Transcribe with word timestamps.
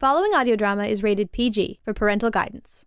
Following 0.00 0.34
audio 0.34 0.56
drama 0.56 0.86
is 0.86 1.02
rated 1.02 1.30
PG 1.30 1.80
for 1.82 1.92
parental 1.92 2.30
guidance. 2.30 2.86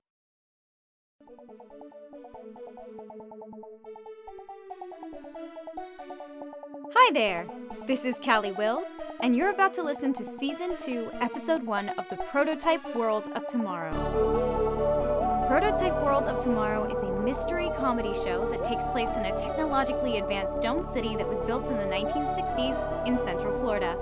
Hi 6.96 7.12
there! 7.14 7.46
This 7.86 8.04
is 8.04 8.18
Callie 8.18 8.52
Wills, 8.52 9.02
and 9.20 9.36
you're 9.36 9.52
about 9.52 9.76
to 9.76 9.84
listen 9.84 10.12
to 10.14 10.26
Season 10.26 10.76
2, 10.76 11.12
Episode 11.22 11.62
1 11.62 11.90
of 11.90 12.10
the 12.10 12.16
Prototype 12.16 12.96
World 12.96 13.30
of 13.36 13.46
Tomorrow. 13.46 15.46
Prototype 15.48 15.94
World 16.02 16.24
of 16.24 16.40
Tomorrow 16.40 16.92
is 16.92 17.04
a 17.04 17.22
mystery 17.22 17.70
comedy 17.78 18.16
show 18.16 18.50
that 18.50 18.64
takes 18.64 18.88
place 18.88 19.12
in 19.12 19.26
a 19.26 19.38
technologically 19.38 20.18
advanced 20.18 20.64
dome 20.64 20.82
city 20.82 21.16
that 21.18 21.30
was 21.30 21.44
built 21.44 21.68
in 21.68 21.78
the 21.78 21.84
1960s 21.84 23.08
in 23.08 23.20
Central 23.20 23.56
Florida. 23.60 23.96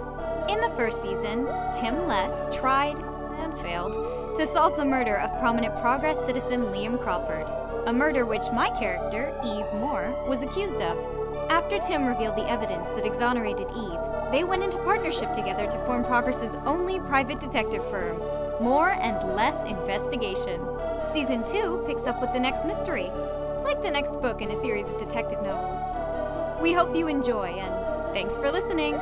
In 0.50 0.60
the 0.60 0.74
first 0.76 1.02
season, 1.02 1.48
Tim 1.80 2.08
Less 2.08 2.54
tried, 2.56 3.00
and 3.00 3.58
failed, 3.60 4.38
to 4.38 4.48
solve 4.48 4.76
the 4.76 4.86
murder 4.86 5.18
of 5.18 5.40
prominent 5.40 5.80
Progress 5.82 6.18
citizen 6.26 6.66
Liam 6.66 7.02
Crawford, 7.02 7.46
a 7.86 7.94
murder 7.94 8.26
which 8.26 8.52
my 8.54 8.70
character, 8.72 9.34
Eve 9.44 9.72
Moore, 9.80 10.14
was 10.28 10.44
accused 10.44 10.82
of. 10.82 10.98
After 11.50 11.80
Tim 11.80 12.06
revealed 12.06 12.38
the 12.38 12.50
evidence 12.50 12.88
that 12.90 13.06
exonerated 13.06 13.68
Eve, 13.76 14.32
they 14.32 14.44
went 14.44 14.64
into 14.64 14.78
partnership 14.80 15.32
together 15.34 15.68
to 15.68 15.86
form 15.86 16.04
Progress's 16.04 16.56
only 16.66 17.00
private 17.00 17.40
detective 17.40 17.88
firm. 17.90 18.20
Moore 18.62 18.92
and 18.92 19.36
Less 19.36 19.64
investigation. 19.64 20.62
Season 21.12 21.44
2 21.46 21.84
picks 21.86 22.08
up 22.08 22.22
with 22.22 22.32
the 22.34 22.40
next 22.40 22.66
mystery, 22.66 23.10
like 23.64 23.82
the 23.82 23.92
next 23.92 24.14
book 24.22 24.42
in 24.42 24.52
a 24.52 24.62
series 24.62 24.88
of 24.88 24.98
detective 24.98 25.42
novels. 25.42 25.82
We 26.62 26.74
hope 26.74 26.96
you 26.96 27.08
enjoy, 27.08 27.48
and 27.48 28.14
thanks 28.14 28.38
for 28.38 28.52
listening. 28.52 29.00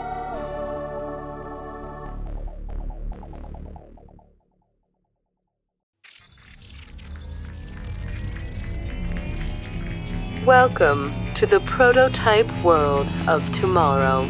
Welcome 10.50 11.14
to 11.36 11.46
the 11.46 11.60
prototype 11.60 12.52
world 12.64 13.08
of 13.28 13.48
tomorrow. 13.54 14.28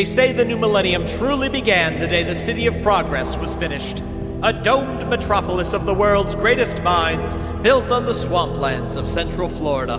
They 0.00 0.04
say 0.04 0.32
the 0.32 0.46
new 0.46 0.56
millennium 0.56 1.04
truly 1.06 1.50
began 1.50 2.00
the 2.00 2.08
day 2.08 2.22
the 2.22 2.34
City 2.34 2.64
of 2.64 2.80
Progress 2.80 3.36
was 3.36 3.54
finished. 3.54 4.00
A 4.42 4.50
domed 4.50 5.06
metropolis 5.06 5.74
of 5.74 5.84
the 5.84 5.92
world's 5.92 6.34
greatest 6.34 6.82
minds, 6.82 7.36
built 7.60 7.92
on 7.92 8.06
the 8.06 8.14
swamplands 8.14 8.96
of 8.96 9.06
Central 9.06 9.46
Florida. 9.50 9.98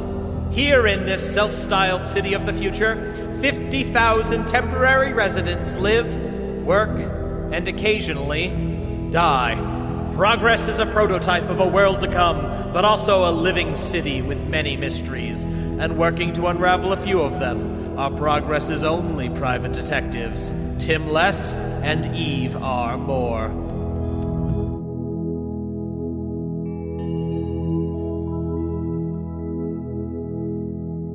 Here 0.49 0.87
in 0.87 1.05
this 1.05 1.21
self 1.35 1.53
styled 1.53 2.07
city 2.07 2.33
of 2.33 2.47
the 2.47 2.53
future, 2.53 2.95
50,000 3.41 4.47
temporary 4.47 5.13
residents 5.13 5.75
live, 5.75 6.15
work, 6.65 6.97
and 7.53 7.67
occasionally 7.67 8.49
die. 9.11 9.70
Progress 10.13 10.67
is 10.67 10.79
a 10.79 10.85
prototype 10.85 11.49
of 11.49 11.59
a 11.59 11.67
world 11.67 12.01
to 12.01 12.07
come, 12.07 12.41
but 12.73 12.85
also 12.85 13.29
a 13.29 13.31
living 13.31 13.75
city 13.75 14.21
with 14.21 14.45
many 14.45 14.75
mysteries, 14.75 15.45
and 15.45 15.97
working 15.97 16.33
to 16.33 16.47
unravel 16.47 16.93
a 16.93 16.97
few 16.97 17.21
of 17.21 17.39
them 17.39 17.97
are 17.97 18.11
Progress's 18.11 18.83
only 18.83 19.29
private 19.29 19.73
detectives, 19.73 20.53
Tim 20.77 21.09
Less 21.09 21.55
and 21.55 22.15
Eve 22.15 22.55
R. 22.57 22.97
Moore. 22.97 23.49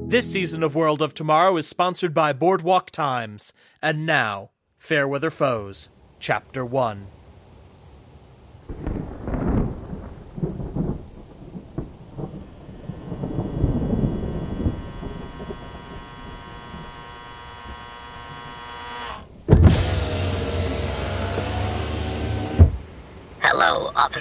This 0.09 0.33
season 0.33 0.63
of 0.63 0.75
World 0.75 1.03
of 1.03 1.15
Tomorrow 1.15 1.57
is 1.57 1.67
sponsored 1.67 2.15
by 2.15 2.33
Boardwalk 2.33 2.91
Times. 2.91 3.53
And 3.83 4.07
now, 4.07 4.51
Fairweather 4.79 5.31
Foes, 5.31 5.91
Chapter 6.21 6.65
1. 6.65 7.09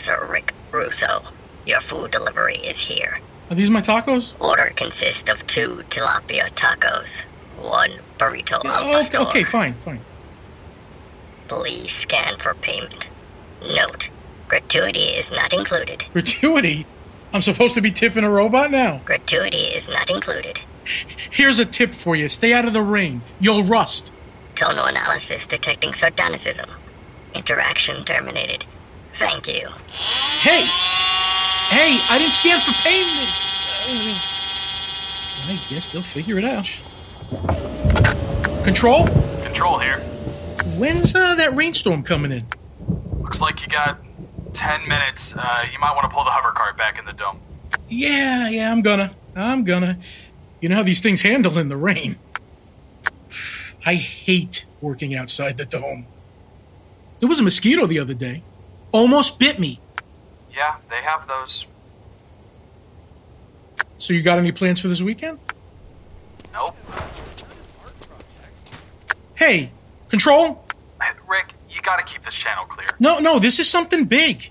Officer 0.07 0.27
Rick 0.31 0.53
Russo. 0.71 1.23
Your 1.65 1.81
food 1.81 2.11
delivery 2.11 2.57
is 2.57 2.77
here. 2.77 3.19
Are 3.49 3.55
these 3.55 3.71
my 3.71 3.81
tacos? 3.81 4.39
Order 4.39 4.71
consists 4.75 5.31
of 5.31 5.47
two 5.47 5.83
tilapia 5.89 6.51
tacos, 6.51 7.23
one 7.59 7.89
burrito 8.19 8.61
Oh, 8.63 8.99
okay, 8.99 9.17
okay, 9.17 9.43
fine, 9.43 9.73
fine. 9.73 9.99
Please 11.47 11.91
scan 11.91 12.37
for 12.37 12.53
payment. 12.53 13.09
Note, 13.63 14.11
gratuity 14.47 15.05
is 15.05 15.31
not 15.31 15.53
included. 15.53 16.05
Gratuity? 16.13 16.85
I'm 17.33 17.41
supposed 17.41 17.73
to 17.73 17.81
be 17.81 17.89
tipping 17.89 18.23
a 18.23 18.29
robot 18.29 18.69
now. 18.69 19.01
Gratuity 19.05 19.73
is 19.73 19.87
not 19.87 20.11
included. 20.11 20.59
Here's 21.31 21.57
a 21.57 21.65
tip 21.65 21.95
for 21.95 22.15
you 22.15 22.29
stay 22.29 22.53
out 22.53 22.65
of 22.65 22.73
the 22.73 22.81
rain. 22.83 23.23
You'll 23.39 23.63
rust. 23.63 24.11
Tonal 24.53 24.85
analysis 24.85 25.47
detecting 25.47 25.93
sardonicism. 25.93 26.69
Interaction 27.33 28.05
terminated. 28.05 28.65
Thank 29.15 29.47
you. 29.47 29.69
Hey! 30.41 30.65
Hey, 31.69 31.99
I 32.09 32.17
didn't 32.17 32.33
scan 32.33 32.59
for 32.61 32.73
payment! 32.83 33.29
Uh, 33.87 35.51
I 35.51 35.59
guess 35.69 35.89
they'll 35.89 36.03
figure 36.03 36.37
it 36.37 36.43
out. 36.43 36.69
Control? 38.63 39.07
Control 39.43 39.79
here. 39.79 39.99
When's 40.77 41.15
uh, 41.15 41.35
that 41.35 41.55
rainstorm 41.55 42.03
coming 42.03 42.31
in? 42.31 42.45
Looks 43.21 43.39
like 43.39 43.61
you 43.61 43.67
got 43.67 43.99
10 44.53 44.87
minutes. 44.87 45.33
Uh, 45.33 45.65
you 45.71 45.79
might 45.79 45.93
want 45.95 46.09
to 46.09 46.13
pull 46.13 46.25
the 46.25 46.31
hover 46.31 46.51
cart 46.51 46.77
back 46.77 46.99
in 46.99 47.05
the 47.05 47.13
dome. 47.13 47.39
Yeah, 47.87 48.49
yeah, 48.49 48.71
I'm 48.71 48.81
gonna. 48.81 49.15
I'm 49.35 49.63
gonna. 49.63 49.97
You 50.59 50.69
know 50.69 50.75
how 50.75 50.83
these 50.83 51.01
things 51.01 51.21
handle 51.21 51.57
in 51.57 51.69
the 51.69 51.77
rain. 51.77 52.17
I 53.85 53.93
hate 53.95 54.65
working 54.81 55.15
outside 55.15 55.57
the 55.57 55.65
dome. 55.65 56.07
There 57.19 57.29
was 57.29 57.39
a 57.39 57.43
mosquito 57.43 57.85
the 57.87 57.99
other 57.99 58.13
day. 58.13 58.43
Almost 58.95 59.39
bit 59.39 59.59
me. 59.59 59.81
Yeah, 60.55 60.77
they 60.89 61.01
have 61.01 61.27
those. 61.27 61.65
So 63.97 64.13
you 64.13 64.21
got 64.21 64.37
any 64.37 64.53
plans 64.53 64.79
for 64.79 64.87
this 64.87 65.01
weekend? 65.01 65.37
Nope. 66.53 66.77
Hey, 69.35 69.69
control? 70.07 70.63
Rick, 71.27 71.55
you 71.69 71.81
gotta 71.81 72.03
keep 72.03 72.23
this 72.23 72.35
channel 72.35 72.63
clear. 72.67 72.87
No, 72.97 73.19
no, 73.19 73.37
this 73.37 73.59
is 73.59 73.69
something 73.69 74.05
big. 74.05 74.49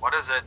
What 0.00 0.12
is 0.14 0.28
it? 0.28 0.42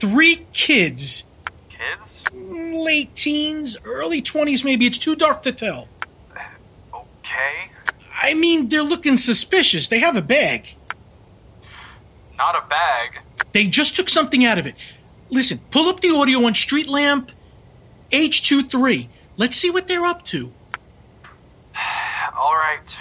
Three 0.00 0.46
kids, 0.52 1.26
Kids? 1.68 2.22
Mm, 2.32 2.84
late 2.84 3.14
teens, 3.14 3.76
early 3.84 4.20
20s 4.20 4.64
maybe. 4.64 4.84
It's 4.84 4.98
too 4.98 5.14
dark 5.14 5.44
to 5.44 5.52
tell. 5.52 5.86
Okay. 6.92 7.70
I 8.20 8.34
mean, 8.34 8.68
they're 8.68 8.82
looking 8.82 9.16
suspicious. 9.16 9.86
They 9.86 10.00
have 10.00 10.16
a 10.16 10.22
bag. 10.22 10.74
Not 12.38 12.54
a 12.54 12.66
bag. 12.68 13.20
They 13.52 13.66
just 13.66 13.96
took 13.96 14.08
something 14.08 14.44
out 14.44 14.58
of 14.58 14.66
it. 14.66 14.76
Listen, 15.28 15.58
pull 15.70 15.88
up 15.88 16.00
the 16.00 16.10
audio 16.10 16.44
on 16.44 16.54
Street 16.54 16.88
Lamp 16.88 17.32
H23. 18.12 19.08
Let's 19.36 19.56
see 19.56 19.70
what 19.70 19.88
they're 19.88 20.06
up 20.06 20.24
to. 20.26 20.52
Alright. 22.36 22.96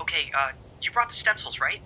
Okay, 0.00 0.30
uh, 0.36 0.52
you 0.82 0.90
brought 0.92 1.08
the 1.08 1.14
stencils, 1.14 1.58
right? 1.58 1.80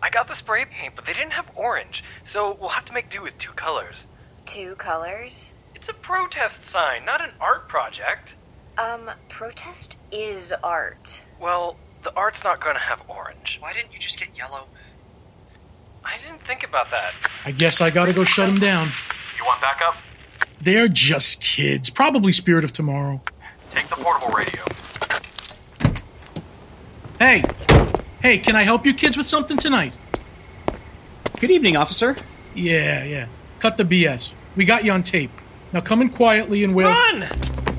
I 0.00 0.10
got 0.10 0.28
the 0.28 0.34
spray 0.34 0.64
paint, 0.64 0.94
but 0.96 1.04
they 1.04 1.12
didn't 1.12 1.32
have 1.32 1.50
orange, 1.54 2.02
so 2.24 2.56
we'll 2.58 2.70
have 2.70 2.84
to 2.86 2.92
make 2.92 3.08
do 3.08 3.22
with 3.22 3.36
two 3.38 3.52
colors. 3.52 4.06
Two 4.46 4.74
colors? 4.76 5.52
It's 5.74 5.88
a 5.88 5.94
protest 5.94 6.64
sign, 6.64 7.04
not 7.04 7.22
an 7.22 7.30
art 7.40 7.68
project. 7.68 8.34
Um, 8.78 9.10
protest 9.28 9.96
is 10.10 10.52
art. 10.64 11.20
Well, 11.38 11.76
the 12.02 12.14
art's 12.16 12.44
not 12.44 12.60
gonna 12.60 12.78
have 12.78 13.00
orange. 13.08 13.58
Why 13.60 13.72
didn't 13.72 13.92
you 13.92 13.98
just 13.98 14.18
get 14.18 14.28
yellow? 14.36 14.64
I 16.04 16.16
didn't 16.18 16.44
think 16.46 16.64
about 16.64 16.90
that. 16.90 17.14
I 17.44 17.52
guess 17.52 17.80
I 17.80 17.90
gotta 17.90 18.12
go 18.12 18.24
shut 18.24 18.48
them 18.48 18.58
down. 18.58 18.88
You 19.38 19.44
want 19.44 19.60
backup? 19.60 19.96
They're 20.60 20.88
just 20.88 21.42
kids. 21.42 21.90
Probably 21.90 22.32
Spirit 22.32 22.64
of 22.64 22.72
Tomorrow. 22.72 23.20
Take 23.70 23.88
the 23.88 23.96
portable 23.96 24.34
radio. 24.34 24.62
Hey, 27.18 27.44
hey, 28.20 28.38
can 28.38 28.56
I 28.56 28.64
help 28.64 28.84
you 28.84 28.94
kids 28.94 29.16
with 29.16 29.26
something 29.26 29.56
tonight? 29.56 29.92
Good 31.38 31.50
evening, 31.50 31.76
officer. 31.76 32.16
Yeah, 32.54 33.04
yeah. 33.04 33.26
Cut 33.60 33.76
the 33.76 33.84
BS. 33.84 34.34
We 34.56 34.64
got 34.64 34.84
you 34.84 34.92
on 34.92 35.02
tape. 35.02 35.30
Now 35.72 35.80
come 35.80 36.02
in 36.02 36.10
quietly 36.10 36.64
and 36.64 36.74
we'll. 36.74 36.88
Run! 36.88 37.22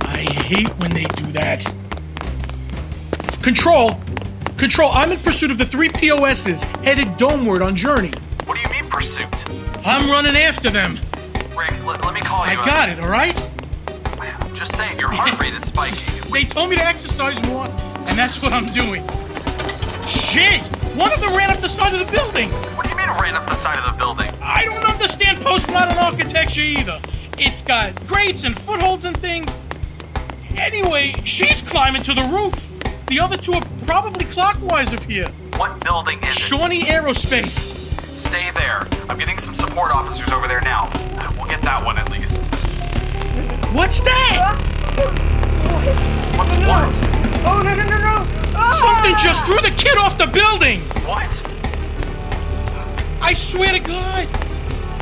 I 0.02 0.18
hate 0.18 0.70
when 0.80 0.92
they 0.92 1.04
do 1.04 1.26
that. 1.34 1.66
Control! 3.42 4.00
Control, 4.58 4.92
I'm 4.94 5.12
in 5.12 5.20
pursuit 5.20 5.52
of 5.52 5.58
the 5.58 5.66
three 5.66 5.90
POSs 5.90 6.64
headed 6.84 7.08
domeward 7.18 7.66
on 7.66 7.76
Journey. 7.76 8.12
What 8.46 8.56
do 8.56 8.62
you 8.62 8.70
mean 8.70 8.90
pursuit? 8.90 9.28
I'm 9.86 10.10
running 10.10 10.36
after 10.38 10.70
them. 10.70 11.00
Rick, 11.58 11.74
let, 11.86 12.04
let 12.06 12.14
me 12.14 12.22
call 12.22 12.42
I 12.42 12.54
you. 12.54 12.60
I 12.60 12.66
got 12.66 12.90
it, 12.90 13.00
alright? 13.00 13.38
I'm 14.20 14.56
just 14.56 14.76
saying, 14.76 15.00
your 15.00 15.10
heart 15.12 15.40
rate 15.42 15.54
is 15.54 15.64
spiking. 15.64 16.32
They 16.32 16.46
told 16.46 16.70
me 16.70 16.78
to 16.78 16.86
exercise 16.86 17.42
more, 17.48 17.66
and 17.66 18.18
that's 18.18 18.42
what 18.42 18.54
I'm 18.54 18.66
doing. 18.68 19.04
Shit! 20.08 20.62
One 20.96 21.12
of 21.12 21.20
them 21.20 21.36
ran 21.36 21.50
up 21.50 21.60
the 21.60 21.68
side 21.68 21.94
of 21.94 22.00
the 22.00 22.12
building! 22.12 22.50
What 22.76 22.86
do 22.86 22.90
you 22.92 22.98
mean 22.98 23.10
ran 23.22 23.36
up 23.36 23.46
the 23.48 23.56
side 23.56 23.78
of 23.78 23.92
the 23.92 23.98
building? 23.98 24.30
I 24.42 24.64
don't 24.66 24.86
understand 24.86 25.40
postmodern 25.40 25.98
architecture 25.98 26.62
either. 26.62 27.02
It's 27.38 27.62
got 27.62 27.96
grates 28.08 28.44
and 28.44 28.58
footholds 28.58 29.06
and 29.06 29.18
things. 29.18 29.54
Anyway, 30.58 31.16
she's 31.26 31.62
climbing 31.62 32.04
to 32.04 32.14
the 32.14 32.24
roof. 32.24 32.70
The 33.14 33.20
other 33.20 33.38
two 33.38 33.54
are 33.54 33.62
probably 33.86 34.26
clockwise 34.26 34.92
of 34.92 35.04
here. 35.04 35.28
What 35.58 35.80
building 35.84 36.18
is 36.24 36.36
it? 36.36 36.40
Shawnee 36.42 36.82
Aerospace. 36.86 37.78
Stay 38.18 38.50
there. 38.56 38.88
I'm 39.08 39.20
getting 39.20 39.38
some 39.38 39.54
support 39.54 39.92
officers 39.92 40.32
over 40.32 40.48
there 40.48 40.62
now. 40.62 40.90
We'll 41.38 41.46
get 41.48 41.62
that 41.62 41.86
one 41.86 42.00
at 42.00 42.10
least. 42.10 42.42
What's 43.72 44.00
that? 44.00 44.58
What's 46.36 46.54
oh, 46.54 46.68
what? 46.68 46.90
Oh, 47.46 47.62
no, 47.64 47.76
no, 47.76 47.84
no, 47.84 47.98
no! 48.00 48.26
Ah! 48.56 48.74
Something 48.82 49.16
just 49.24 49.46
threw 49.46 49.58
the 49.58 49.78
kid 49.78 49.96
off 50.00 50.18
the 50.18 50.26
building. 50.26 50.80
What? 51.06 51.30
I 53.22 53.36
swear 53.36 53.74
to 53.74 53.80
God. 53.80 54.26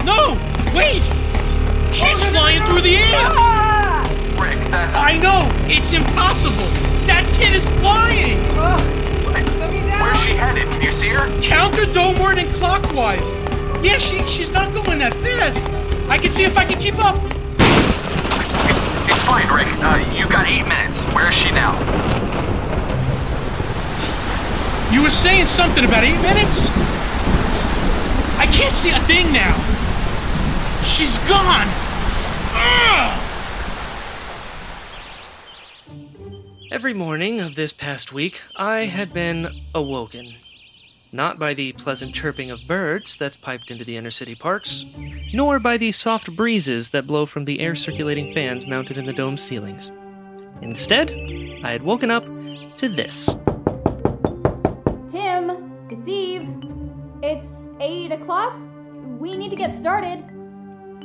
No, 0.04 0.38
wait. 0.76 1.02
Oh, 1.02 1.90
She's 1.94 2.22
flying 2.26 2.62
through 2.66 2.82
the 2.82 2.98
air. 2.98 3.08
Ah! 3.08 4.04
Rick, 4.38 4.60
that's. 4.70 4.98
I 4.98 5.18
know. 5.18 5.51
It's 5.74 5.94
impossible. 5.94 6.68
That 7.08 7.24
kid 7.40 7.56
is 7.56 7.64
flying. 7.80 8.38
Where's 10.04 10.18
she 10.18 10.34
headed? 10.34 10.68
Can 10.68 10.82
you 10.82 10.92
see 10.92 11.08
her? 11.08 11.32
Counter 11.42 11.86
domeward 11.86 12.40
and 12.40 12.54
clockwise. 12.56 13.24
Yeah, 13.82 13.98
she 13.98 14.20
she's 14.28 14.52
not 14.52 14.74
going 14.74 15.00
that 15.00 15.14
fast. 15.24 15.64
I 16.10 16.18
can 16.18 16.30
see 16.30 16.44
if 16.44 16.58
I 16.58 16.66
can 16.66 16.78
keep 16.78 17.00
up. 17.00 17.16
It's 19.08 19.24
fine, 19.24 19.48
Rick. 19.48 19.72
Uh, 19.80 20.04
you 20.14 20.28
got 20.28 20.46
eight 20.46 20.68
minutes. 20.68 21.00
Where 21.16 21.30
is 21.30 21.36
she 21.36 21.52
now? 21.52 21.72
You 24.92 25.04
were 25.04 25.10
saying 25.10 25.46
something 25.46 25.86
about 25.86 26.04
eight 26.04 26.20
minutes? 26.20 26.68
I 28.36 28.46
can't 28.52 28.76
see 28.76 28.92
a 28.92 29.00
thing 29.08 29.32
now. 29.32 29.56
She's 30.84 31.18
gone. 31.32 31.68
Ugh! 32.60 33.31
Every 36.72 36.94
morning 36.94 37.42
of 37.42 37.56
this 37.56 37.74
past 37.74 38.14
week, 38.14 38.42
I 38.56 38.86
had 38.86 39.12
been 39.12 39.46
awoken. 39.76 40.26
Not 41.12 41.38
by 41.38 41.54
the 41.54 41.74
pleasant 41.74 42.14
chirping 42.14 42.50
of 42.50 42.66
birds 42.66 43.18
that 43.18 43.38
piped 43.42 43.72
into 43.72 43.84
the 43.84 43.98
inner 43.98 44.10
city 44.10 44.36
parks, 44.36 44.86
nor 45.34 45.60
by 45.60 45.76
the 45.76 45.92
soft 45.92 46.34
breezes 46.34 46.92
that 46.92 47.08
blow 47.08 47.26
from 47.26 47.44
the 47.44 47.60
air 47.60 47.76
circulating 47.76 48.34
fans 48.34 48.66
mounted 48.66 48.98
in 48.98 49.06
the 49.06 49.12
dome 49.12 49.36
ceilings. 49.36 49.92
Instead, 50.62 51.12
I 51.62 51.72
had 51.72 51.84
woken 51.84 52.10
up 52.10 52.24
to 52.24 52.88
this. 52.88 53.36
Tim, 55.10 55.74
it's 55.90 56.08
Eve. 56.08 56.48
It's 57.22 57.68
8 57.82 58.14
o'clock. 58.14 58.58
We 59.20 59.36
need 59.36 59.50
to 59.50 59.58
get 59.58 59.76
started. 59.76 60.24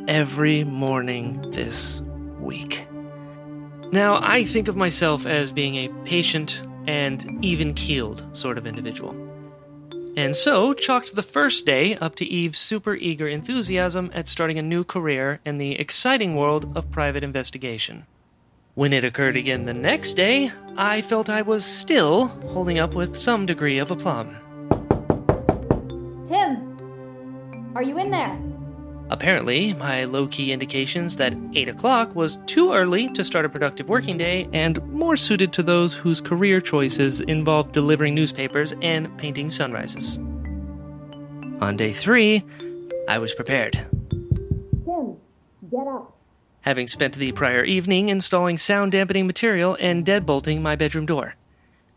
Every 0.06 0.62
morning 0.62 1.50
this 1.50 2.02
week. 2.38 2.86
Now, 3.92 4.18
I 4.20 4.44
think 4.44 4.68
of 4.68 4.76
myself 4.76 5.26
as 5.26 5.50
being 5.50 5.76
a 5.76 5.88
patient 6.04 6.62
and 6.86 7.44
even 7.44 7.74
keeled 7.74 8.24
sort 8.36 8.58
of 8.58 8.66
individual. 8.66 9.14
And 10.16 10.34
so, 10.34 10.72
chalked 10.72 11.14
the 11.14 11.22
first 11.22 11.66
day 11.66 11.94
up 11.96 12.16
to 12.16 12.24
Eve's 12.24 12.58
super 12.58 12.94
eager 12.94 13.28
enthusiasm 13.28 14.10
at 14.14 14.28
starting 14.28 14.58
a 14.58 14.62
new 14.62 14.82
career 14.82 15.40
in 15.44 15.58
the 15.58 15.78
exciting 15.78 16.36
world 16.36 16.74
of 16.76 16.90
private 16.90 17.22
investigation. 17.22 18.06
When 18.74 18.92
it 18.92 19.04
occurred 19.04 19.36
again 19.36 19.66
the 19.66 19.74
next 19.74 20.14
day, 20.14 20.50
I 20.76 21.02
felt 21.02 21.30
I 21.30 21.42
was 21.42 21.64
still 21.64 22.26
holding 22.48 22.78
up 22.78 22.94
with 22.94 23.16
some 23.16 23.46
degree 23.46 23.78
of 23.78 23.90
aplomb. 23.90 24.36
Tim, 26.26 27.72
are 27.74 27.82
you 27.82 27.98
in 27.98 28.10
there? 28.10 28.45
Apparently, 29.08 29.72
my 29.74 30.04
low 30.04 30.26
key 30.26 30.52
indications 30.52 31.16
that 31.16 31.32
8 31.54 31.68
o'clock 31.68 32.14
was 32.16 32.38
too 32.46 32.72
early 32.72 33.08
to 33.10 33.22
start 33.22 33.44
a 33.44 33.48
productive 33.48 33.88
working 33.88 34.18
day 34.18 34.48
and 34.52 34.84
more 34.92 35.16
suited 35.16 35.52
to 35.52 35.62
those 35.62 35.94
whose 35.94 36.20
career 36.20 36.60
choices 36.60 37.20
involved 37.20 37.70
delivering 37.70 38.16
newspapers 38.16 38.72
and 38.82 39.16
painting 39.16 39.48
sunrises. 39.48 40.18
On 41.60 41.76
day 41.76 41.92
3, 41.92 42.42
I 43.08 43.18
was 43.18 43.32
prepared. 43.32 43.74
Tim, 44.84 45.16
get 45.70 45.86
up. 45.86 46.16
Having 46.62 46.88
spent 46.88 47.14
the 47.14 47.30
prior 47.30 47.62
evening 47.62 48.08
installing 48.08 48.58
sound 48.58 48.90
dampening 48.90 49.28
material 49.28 49.76
and 49.78 50.04
deadbolting 50.04 50.60
my 50.62 50.74
bedroom 50.74 51.06
door. 51.06 51.36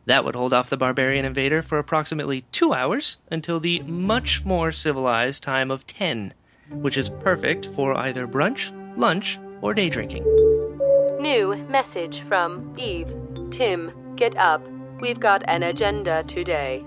That 0.05 0.23
would 0.23 0.35
hold 0.35 0.53
off 0.53 0.69
the 0.69 0.77
barbarian 0.77 1.25
invader 1.25 1.63
for 1.63 1.79
approximately 1.79 2.41
two 2.51 2.71
hours 2.71 3.17
until 3.31 3.59
the 3.59 3.81
much 3.81 4.45
more 4.45 4.71
civilized 4.71 5.41
time 5.41 5.71
of 5.71 5.87
10 5.87 6.35
which 6.71 6.97
is 6.97 7.09
perfect 7.09 7.67
for 7.67 7.95
either 7.95 8.27
brunch, 8.27 8.71
lunch, 8.97 9.39
or 9.61 9.73
day 9.73 9.89
drinking. 9.89 10.23
New 11.19 11.55
message 11.69 12.23
from 12.27 12.73
Eve. 12.77 13.13
Tim, 13.51 13.91
get 14.15 14.35
up. 14.37 14.65
We've 15.01 15.19
got 15.19 15.43
an 15.47 15.63
agenda 15.63 16.23
today. 16.23 16.83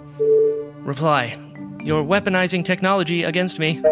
Reply 0.80 1.36
You're 1.82 2.04
weaponizing 2.04 2.64
technology 2.64 3.22
against 3.22 3.58
me. 3.58 3.82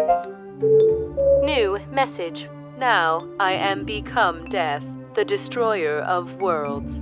New 1.43 1.79
message. 1.91 2.47
Now 2.77 3.27
I 3.39 3.53
am 3.53 3.85
become 3.85 4.45
death, 4.45 4.83
the 5.15 5.25
destroyer 5.25 5.99
of 5.99 6.33
worlds. 6.35 6.99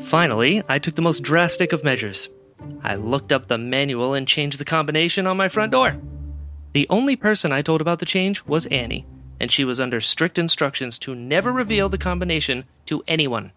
Finally, 0.00 0.62
I 0.68 0.78
took 0.78 0.94
the 0.94 1.02
most 1.02 1.22
drastic 1.22 1.72
of 1.72 1.84
measures. 1.84 2.28
I 2.82 2.96
looked 2.96 3.32
up 3.32 3.46
the 3.46 3.58
manual 3.58 4.14
and 4.14 4.28
changed 4.28 4.58
the 4.58 4.64
combination 4.64 5.26
on 5.26 5.36
my 5.36 5.48
front 5.48 5.72
door. 5.72 5.96
The 6.76 6.86
only 6.90 7.16
person 7.16 7.52
I 7.52 7.62
told 7.62 7.80
about 7.80 8.00
the 8.00 8.04
change 8.04 8.44
was 8.44 8.66
Annie, 8.66 9.06
and 9.40 9.50
she 9.50 9.64
was 9.64 9.80
under 9.80 9.98
strict 9.98 10.38
instructions 10.38 10.98
to 10.98 11.14
never 11.14 11.50
reveal 11.50 11.88
the 11.88 11.96
combination 11.96 12.64
to 12.84 13.02
anyone. 13.08 13.52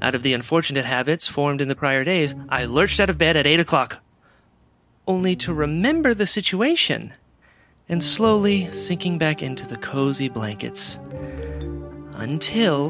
Out 0.00 0.14
of 0.14 0.22
the 0.22 0.32
unfortunate 0.32 0.86
habits 0.86 1.26
formed 1.26 1.60
in 1.60 1.68
the 1.68 1.76
prior 1.76 2.04
days, 2.04 2.34
I 2.48 2.64
lurched 2.64 3.00
out 3.00 3.10
of 3.10 3.18
bed 3.18 3.36
at 3.36 3.46
8 3.46 3.60
o'clock, 3.60 3.98
only 5.06 5.36
to 5.36 5.52
remember 5.52 6.14
the 6.14 6.26
situation 6.26 7.12
and 7.86 8.02
slowly 8.02 8.72
sinking 8.72 9.18
back 9.18 9.42
into 9.42 9.66
the 9.66 9.76
cozy 9.76 10.30
blankets. 10.30 10.98
Until. 12.14 12.88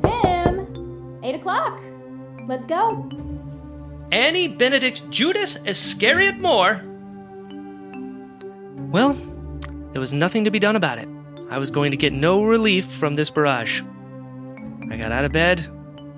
Tim, 0.00 1.20
8 1.22 1.34
o'clock. 1.34 1.82
Let's 2.46 2.64
go. 2.64 3.10
Annie 4.10 4.48
Benedict 4.48 5.02
Judas 5.10 5.58
Iscariot 5.66 6.38
Moore 6.38 6.80
well, 8.94 9.14
there 9.90 10.00
was 10.00 10.12
nothing 10.12 10.44
to 10.44 10.52
be 10.52 10.60
done 10.60 10.76
about 10.76 10.98
it. 10.98 11.08
I 11.50 11.58
was 11.58 11.72
going 11.72 11.90
to 11.90 11.96
get 11.96 12.12
no 12.12 12.44
relief 12.44 12.86
from 12.86 13.14
this 13.14 13.28
barrage. 13.28 13.82
I 14.88 14.96
got 14.96 15.10
out 15.10 15.24
of 15.24 15.32
bed, 15.32 15.68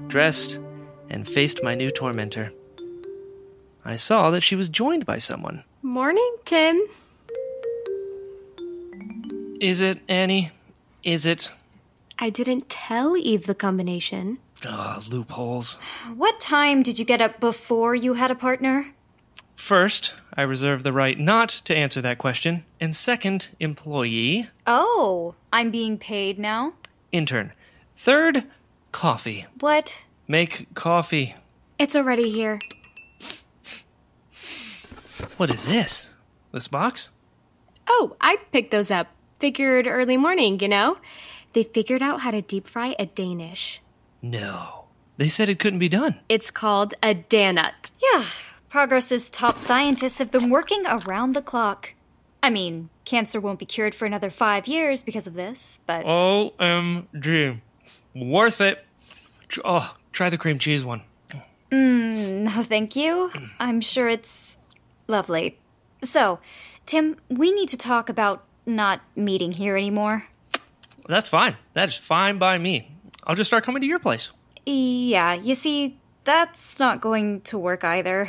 dressed, 0.08 0.60
and 1.08 1.26
faced 1.26 1.62
my 1.62 1.74
new 1.74 1.90
tormentor. 1.90 2.52
I 3.82 3.96
saw 3.96 4.30
that 4.30 4.42
she 4.42 4.56
was 4.56 4.68
joined 4.68 5.06
by 5.06 5.16
someone. 5.16 5.64
Morning, 5.80 6.36
Tim. 6.44 6.78
Is 9.58 9.80
it, 9.80 10.00
Annie? 10.06 10.50
Is 11.02 11.24
it? 11.24 11.50
I 12.18 12.28
didn't 12.28 12.68
tell 12.68 13.16
Eve 13.16 13.46
the 13.46 13.54
combination. 13.54 14.36
Ah, 14.66 15.02
loopholes. 15.10 15.78
What 16.14 16.38
time 16.40 16.82
did 16.82 16.98
you 16.98 17.06
get 17.06 17.22
up 17.22 17.40
before 17.40 17.94
you 17.94 18.12
had 18.12 18.30
a 18.30 18.34
partner? 18.34 18.92
First, 19.56 20.14
I 20.34 20.42
reserve 20.42 20.82
the 20.84 20.92
right 20.92 21.18
not 21.18 21.48
to 21.64 21.76
answer 21.76 22.00
that 22.02 22.18
question. 22.18 22.64
And 22.80 22.94
second, 22.94 23.48
employee. 23.58 24.48
Oh, 24.66 25.34
I'm 25.52 25.70
being 25.70 25.98
paid 25.98 26.38
now? 26.38 26.74
Intern. 27.10 27.52
Third, 27.94 28.44
coffee. 28.92 29.46
What? 29.58 29.98
Make 30.28 30.72
coffee. 30.74 31.34
It's 31.78 31.96
already 31.96 32.30
here. 32.30 32.58
What 35.36 35.50
is 35.50 35.64
this? 35.66 36.14
This 36.52 36.68
box? 36.68 37.10
Oh, 37.88 38.16
I 38.20 38.36
picked 38.52 38.70
those 38.70 38.90
up. 38.90 39.08
Figured 39.38 39.86
early 39.86 40.16
morning, 40.16 40.60
you 40.60 40.68
know? 40.68 40.98
They 41.54 41.62
figured 41.62 42.02
out 42.02 42.20
how 42.20 42.30
to 42.30 42.42
deep 42.42 42.66
fry 42.66 42.94
a 42.98 43.06
Danish. 43.06 43.80
No. 44.22 44.84
They 45.16 45.28
said 45.28 45.48
it 45.48 45.58
couldn't 45.58 45.78
be 45.78 45.88
done. 45.88 46.16
It's 46.28 46.50
called 46.50 46.94
a 47.02 47.14
Danut. 47.14 47.90
Yeah, 48.02 48.24
Progress's 48.76 49.30
top 49.30 49.56
scientists 49.56 50.18
have 50.18 50.30
been 50.30 50.50
working 50.50 50.82
around 50.86 51.34
the 51.34 51.40
clock. 51.40 51.94
I 52.42 52.50
mean, 52.50 52.90
cancer 53.06 53.40
won't 53.40 53.58
be 53.58 53.64
cured 53.64 53.94
for 53.94 54.04
another 54.04 54.28
five 54.28 54.66
years 54.66 55.02
because 55.02 55.26
of 55.26 55.32
this, 55.32 55.80
but. 55.86 56.04
OMG. 56.04 57.62
Worth 58.14 58.60
it. 58.60 58.84
Oh, 59.64 59.94
try 60.12 60.28
the 60.28 60.36
cream 60.36 60.58
cheese 60.58 60.84
one. 60.84 61.00
Mm, 61.72 62.42
no, 62.42 62.62
thank 62.62 62.94
you. 62.96 63.32
I'm 63.58 63.80
sure 63.80 64.10
it's 64.10 64.58
lovely. 65.08 65.58
So, 66.02 66.38
Tim, 66.84 67.16
we 67.30 67.52
need 67.52 67.70
to 67.70 67.78
talk 67.78 68.10
about 68.10 68.44
not 68.66 69.00
meeting 69.16 69.52
here 69.52 69.78
anymore. 69.78 70.26
That's 71.08 71.30
fine. 71.30 71.56
That 71.72 71.88
is 71.88 71.96
fine 71.96 72.36
by 72.36 72.58
me. 72.58 72.92
I'll 73.24 73.36
just 73.36 73.48
start 73.48 73.64
coming 73.64 73.80
to 73.80 73.88
your 73.88 74.00
place. 74.00 74.28
Yeah, 74.66 75.32
you 75.32 75.54
see, 75.54 75.96
that's 76.24 76.78
not 76.78 77.00
going 77.00 77.40
to 77.42 77.56
work 77.56 77.82
either. 77.82 78.28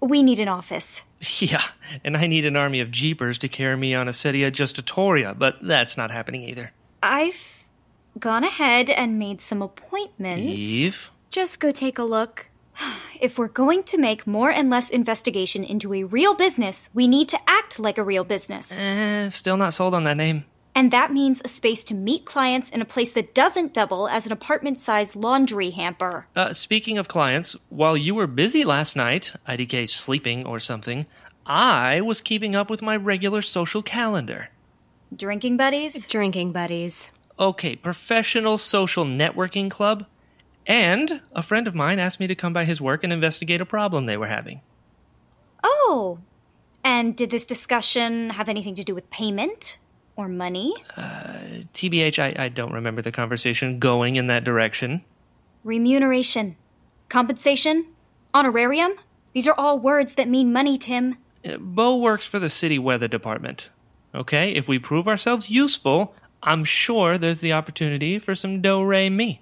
We 0.00 0.22
need 0.22 0.38
an 0.38 0.48
office. 0.48 1.02
Yeah, 1.38 1.62
and 2.02 2.16
I 2.16 2.26
need 2.26 2.46
an 2.46 2.56
army 2.56 2.80
of 2.80 2.90
jeepers 2.90 3.36
to 3.38 3.48
carry 3.48 3.76
me 3.76 3.94
on 3.94 4.08
a 4.08 4.10
sedia 4.10 4.50
gestatoria, 4.50 5.38
but 5.38 5.56
that's 5.60 5.96
not 5.98 6.10
happening 6.10 6.42
either. 6.44 6.72
I've 7.02 7.62
gone 8.18 8.42
ahead 8.42 8.88
and 8.88 9.18
made 9.18 9.42
some 9.42 9.60
appointments. 9.60 10.42
Eve? 10.42 11.10
Just 11.30 11.60
go 11.60 11.70
take 11.72 11.98
a 11.98 12.04
look. 12.04 12.48
If 13.20 13.38
we're 13.38 13.48
going 13.48 13.82
to 13.82 13.98
make 13.98 14.26
Moore 14.26 14.50
and 14.50 14.70
Less 14.70 14.88
investigation 14.88 15.62
into 15.62 15.92
a 15.92 16.04
real 16.04 16.34
business, 16.34 16.88
we 16.94 17.06
need 17.06 17.28
to 17.28 17.38
act 17.46 17.78
like 17.78 17.98
a 17.98 18.02
real 18.02 18.24
business. 18.24 18.82
Eh, 18.82 19.28
still 19.28 19.58
not 19.58 19.74
sold 19.74 19.92
on 19.92 20.04
that 20.04 20.16
name. 20.16 20.46
And 20.74 20.92
that 20.92 21.12
means 21.12 21.42
a 21.44 21.48
space 21.48 21.82
to 21.84 21.94
meet 21.94 22.24
clients 22.24 22.70
in 22.70 22.80
a 22.80 22.84
place 22.84 23.12
that 23.12 23.34
doesn't 23.34 23.74
double 23.74 24.08
as 24.08 24.26
an 24.26 24.32
apartment 24.32 24.78
sized 24.78 25.16
laundry 25.16 25.70
hamper. 25.70 26.26
Uh, 26.36 26.52
speaking 26.52 26.96
of 26.96 27.08
clients, 27.08 27.56
while 27.68 27.96
you 27.96 28.14
were 28.14 28.26
busy 28.26 28.64
last 28.64 28.96
night, 28.96 29.32
IDK 29.48 29.88
sleeping 29.88 30.46
or 30.46 30.60
something, 30.60 31.06
I 31.44 32.00
was 32.00 32.20
keeping 32.20 32.54
up 32.54 32.70
with 32.70 32.82
my 32.82 32.96
regular 32.96 33.42
social 33.42 33.82
calendar. 33.82 34.50
Drinking 35.14 35.56
buddies? 35.56 36.06
Drinking 36.06 36.52
buddies. 36.52 37.10
Okay, 37.38 37.74
professional 37.74 38.58
social 38.58 39.04
networking 39.04 39.70
club. 39.70 40.06
And 40.66 41.22
a 41.32 41.42
friend 41.42 41.66
of 41.66 41.74
mine 41.74 41.98
asked 41.98 42.20
me 42.20 42.26
to 42.28 42.34
come 42.34 42.52
by 42.52 42.64
his 42.64 42.80
work 42.80 43.02
and 43.02 43.12
investigate 43.12 43.60
a 43.60 43.66
problem 43.66 44.04
they 44.04 44.16
were 44.16 44.28
having. 44.28 44.60
Oh. 45.64 46.18
And 46.84 47.16
did 47.16 47.30
this 47.30 47.44
discussion 47.44 48.30
have 48.30 48.48
anything 48.48 48.76
to 48.76 48.84
do 48.84 48.94
with 48.94 49.10
payment? 49.10 49.78
Or 50.20 50.28
money? 50.28 50.74
Uh, 50.98 51.64
TBH, 51.72 52.18
I, 52.18 52.44
I 52.44 52.48
don't 52.50 52.74
remember 52.74 53.00
the 53.00 53.10
conversation 53.10 53.78
going 53.78 54.16
in 54.16 54.26
that 54.26 54.44
direction. 54.44 55.02
Remuneration. 55.64 56.56
Compensation? 57.08 57.86
Honorarium? 58.34 58.96
These 59.32 59.48
are 59.48 59.54
all 59.56 59.78
words 59.78 60.16
that 60.16 60.28
mean 60.28 60.52
money, 60.52 60.76
Tim. 60.76 61.16
Uh, 61.42 61.56
Bo 61.56 61.96
works 61.96 62.26
for 62.26 62.38
the 62.38 62.50
city 62.50 62.78
weather 62.78 63.08
department. 63.08 63.70
Okay, 64.14 64.52
if 64.52 64.68
we 64.68 64.78
prove 64.78 65.08
ourselves 65.08 65.48
useful, 65.48 66.14
I'm 66.42 66.64
sure 66.64 67.16
there's 67.16 67.40
the 67.40 67.54
opportunity 67.54 68.18
for 68.18 68.34
some 68.34 68.60
do 68.60 68.84
re 68.84 69.08
mi. 69.08 69.40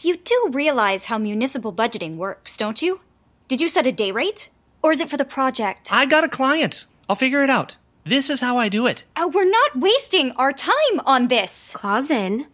You 0.00 0.16
do 0.16 0.48
realize 0.50 1.04
how 1.04 1.18
municipal 1.18 1.74
budgeting 1.74 2.16
works, 2.16 2.56
don't 2.56 2.80
you? 2.80 3.00
Did 3.48 3.60
you 3.60 3.68
set 3.68 3.86
a 3.86 3.92
day 3.92 4.12
rate? 4.12 4.48
Or 4.80 4.92
is 4.92 5.02
it 5.02 5.10
for 5.10 5.18
the 5.18 5.26
project? 5.26 5.90
I 5.92 6.06
got 6.06 6.24
a 6.24 6.28
client. 6.30 6.86
I'll 7.06 7.16
figure 7.16 7.42
it 7.42 7.50
out. 7.50 7.76
This 8.08 8.30
is 8.30 8.40
how 8.40 8.56
I 8.56 8.70
do 8.70 8.86
it. 8.86 9.04
Uh, 9.16 9.28
we're 9.30 9.50
not 9.50 9.76
wasting 9.76 10.32
our 10.32 10.50
time 10.50 11.00
on 11.04 11.28
this. 11.28 11.72
Claws 11.74 12.10
in. 12.10 12.46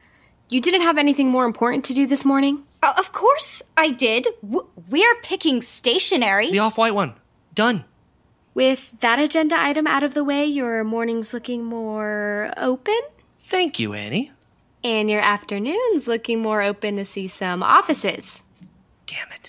You 0.48 0.60
didn't 0.60 0.82
have 0.82 0.98
anything 0.98 1.28
more 1.28 1.44
important 1.44 1.84
to 1.84 1.94
do 1.94 2.08
this 2.08 2.24
morning? 2.24 2.64
Uh, 2.82 2.92
of 2.98 3.12
course 3.12 3.62
I 3.76 3.90
did. 3.90 4.26
W- 4.42 4.66
we're 4.90 5.14
picking 5.22 5.62
stationery. 5.62 6.50
The 6.50 6.58
off 6.58 6.76
white 6.76 6.94
one. 6.94 7.14
Done. 7.54 7.84
With 8.52 8.98
that 8.98 9.20
agenda 9.20 9.56
item 9.60 9.86
out 9.86 10.02
of 10.02 10.14
the 10.14 10.24
way, 10.24 10.44
your 10.44 10.82
morning's 10.82 11.32
looking 11.32 11.64
more 11.64 12.52
open? 12.56 12.98
Thank 13.38 13.78
you, 13.78 13.94
Annie. 13.94 14.32
And 14.82 15.08
your 15.08 15.20
afternoon's 15.20 16.08
looking 16.08 16.40
more 16.42 16.62
open 16.62 16.96
to 16.96 17.04
see 17.04 17.28
some 17.28 17.62
offices. 17.62 18.42
Damn 19.06 19.30
it. 19.30 19.43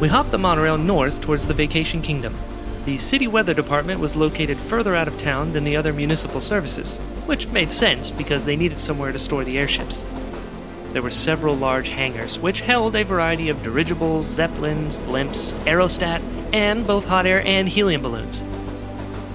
We 0.00 0.06
hopped 0.06 0.30
the 0.30 0.38
monorail 0.38 0.78
north 0.78 1.20
towards 1.20 1.48
the 1.48 1.54
Vacation 1.54 2.02
Kingdom. 2.02 2.36
The 2.84 2.98
city 2.98 3.26
weather 3.26 3.52
department 3.52 3.98
was 3.98 4.14
located 4.14 4.56
further 4.56 4.94
out 4.94 5.08
of 5.08 5.18
town 5.18 5.52
than 5.52 5.64
the 5.64 5.76
other 5.76 5.92
municipal 5.92 6.40
services, 6.40 6.98
which 7.26 7.48
made 7.48 7.72
sense 7.72 8.12
because 8.12 8.44
they 8.44 8.54
needed 8.54 8.78
somewhere 8.78 9.10
to 9.10 9.18
store 9.18 9.42
the 9.42 9.58
airships. 9.58 10.06
There 10.92 11.02
were 11.02 11.10
several 11.10 11.56
large 11.56 11.88
hangars, 11.88 12.38
which 12.38 12.60
held 12.60 12.94
a 12.94 13.02
variety 13.02 13.48
of 13.48 13.60
dirigibles, 13.64 14.26
zeppelins, 14.26 14.96
blimps, 14.98 15.52
aerostat, 15.64 16.22
and 16.52 16.86
both 16.86 17.04
hot 17.04 17.26
air 17.26 17.44
and 17.44 17.68
helium 17.68 18.00
balloons. 18.00 18.44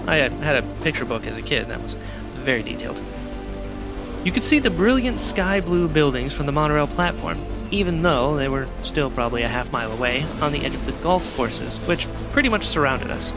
I 0.08 0.16
had 0.16 0.64
a 0.64 0.68
picture 0.82 1.04
book 1.04 1.28
as 1.28 1.36
a 1.36 1.42
kid 1.42 1.68
that 1.68 1.82
was 1.82 1.94
very 2.36 2.64
detailed. 2.64 3.02
You 4.24 4.32
could 4.32 4.44
see 4.44 4.60
the 4.60 4.70
brilliant 4.70 5.20
sky 5.20 5.60
blue 5.60 5.90
buildings 5.90 6.34
from 6.34 6.46
the 6.46 6.54
monorail 6.54 6.88
platform, 6.88 7.38
even 7.74 8.04
though 8.04 8.36
they 8.36 8.48
were 8.48 8.68
still 8.84 9.10
probably 9.10 9.42
a 9.42 9.48
half 9.48 9.72
mile 9.72 9.92
away 9.92 10.24
on 10.42 10.52
the 10.52 10.64
edge 10.64 10.76
of 10.76 10.86
the 10.86 10.92
golf 11.04 11.36
courses, 11.36 11.80
which 11.88 12.08
pretty 12.32 12.48
much 12.48 12.68
surrounded 12.68 13.10
us. 13.10 13.34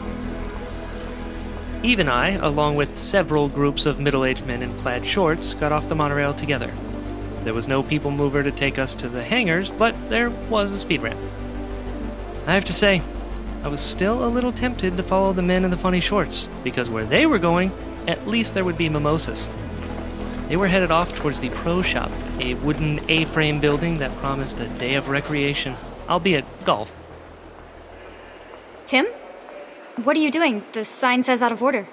Eve 1.81 1.97
and 1.97 2.09
I, 2.09 2.29
along 2.29 2.75
with 2.75 2.95
several 2.95 3.49
groups 3.49 3.87
of 3.87 3.99
middle 3.99 4.23
aged 4.23 4.45
men 4.45 4.61
in 4.61 4.71
plaid 4.75 5.03
shorts, 5.03 5.55
got 5.55 5.71
off 5.71 5.89
the 5.89 5.95
monorail 5.95 6.35
together. 6.35 6.71
There 7.43 7.55
was 7.55 7.67
no 7.67 7.81
people 7.81 8.11
mover 8.11 8.43
to 8.43 8.51
take 8.51 8.77
us 8.77 8.93
to 8.95 9.09
the 9.09 9.23
hangars, 9.23 9.71
but 9.71 9.95
there 10.09 10.29
was 10.29 10.71
a 10.71 10.77
speed 10.77 11.01
ramp. 11.01 11.19
I 12.45 12.53
have 12.53 12.65
to 12.65 12.73
say, 12.73 13.01
I 13.63 13.69
was 13.69 13.81
still 13.81 14.23
a 14.23 14.29
little 14.29 14.51
tempted 14.51 14.97
to 14.97 15.03
follow 15.03 15.33
the 15.33 15.41
men 15.41 15.65
in 15.65 15.71
the 15.71 15.77
funny 15.77 15.99
shorts, 15.99 16.47
because 16.63 16.91
where 16.91 17.05
they 17.05 17.25
were 17.25 17.39
going, 17.39 17.71
at 18.07 18.27
least 18.27 18.53
there 18.53 18.63
would 18.63 18.77
be 18.77 18.87
mimosas. 18.87 19.49
They 20.47 20.57
were 20.57 20.67
headed 20.67 20.91
off 20.91 21.15
towards 21.15 21.39
the 21.39 21.49
Pro 21.49 21.81
Shop, 21.81 22.11
a 22.39 22.53
wooden 22.55 22.99
A 23.09 23.25
frame 23.25 23.59
building 23.59 23.97
that 23.99 24.11
promised 24.17 24.59
a 24.59 24.67
day 24.67 24.95
of 24.95 25.09
recreation, 25.09 25.75
albeit 26.09 26.45
golf. 26.65 26.91
Tim? 28.85 29.05
What 30.03 30.15
are 30.15 30.19
you 30.19 30.31
doing? 30.31 30.63
The 30.73 30.85
sign 30.85 31.23
says 31.23 31.41
out 31.41 31.51
of 31.51 31.61
order. 31.61 31.87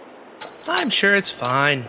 I'm 0.68 0.90
sure 0.90 1.14
it's 1.14 1.30
fine. 1.30 1.86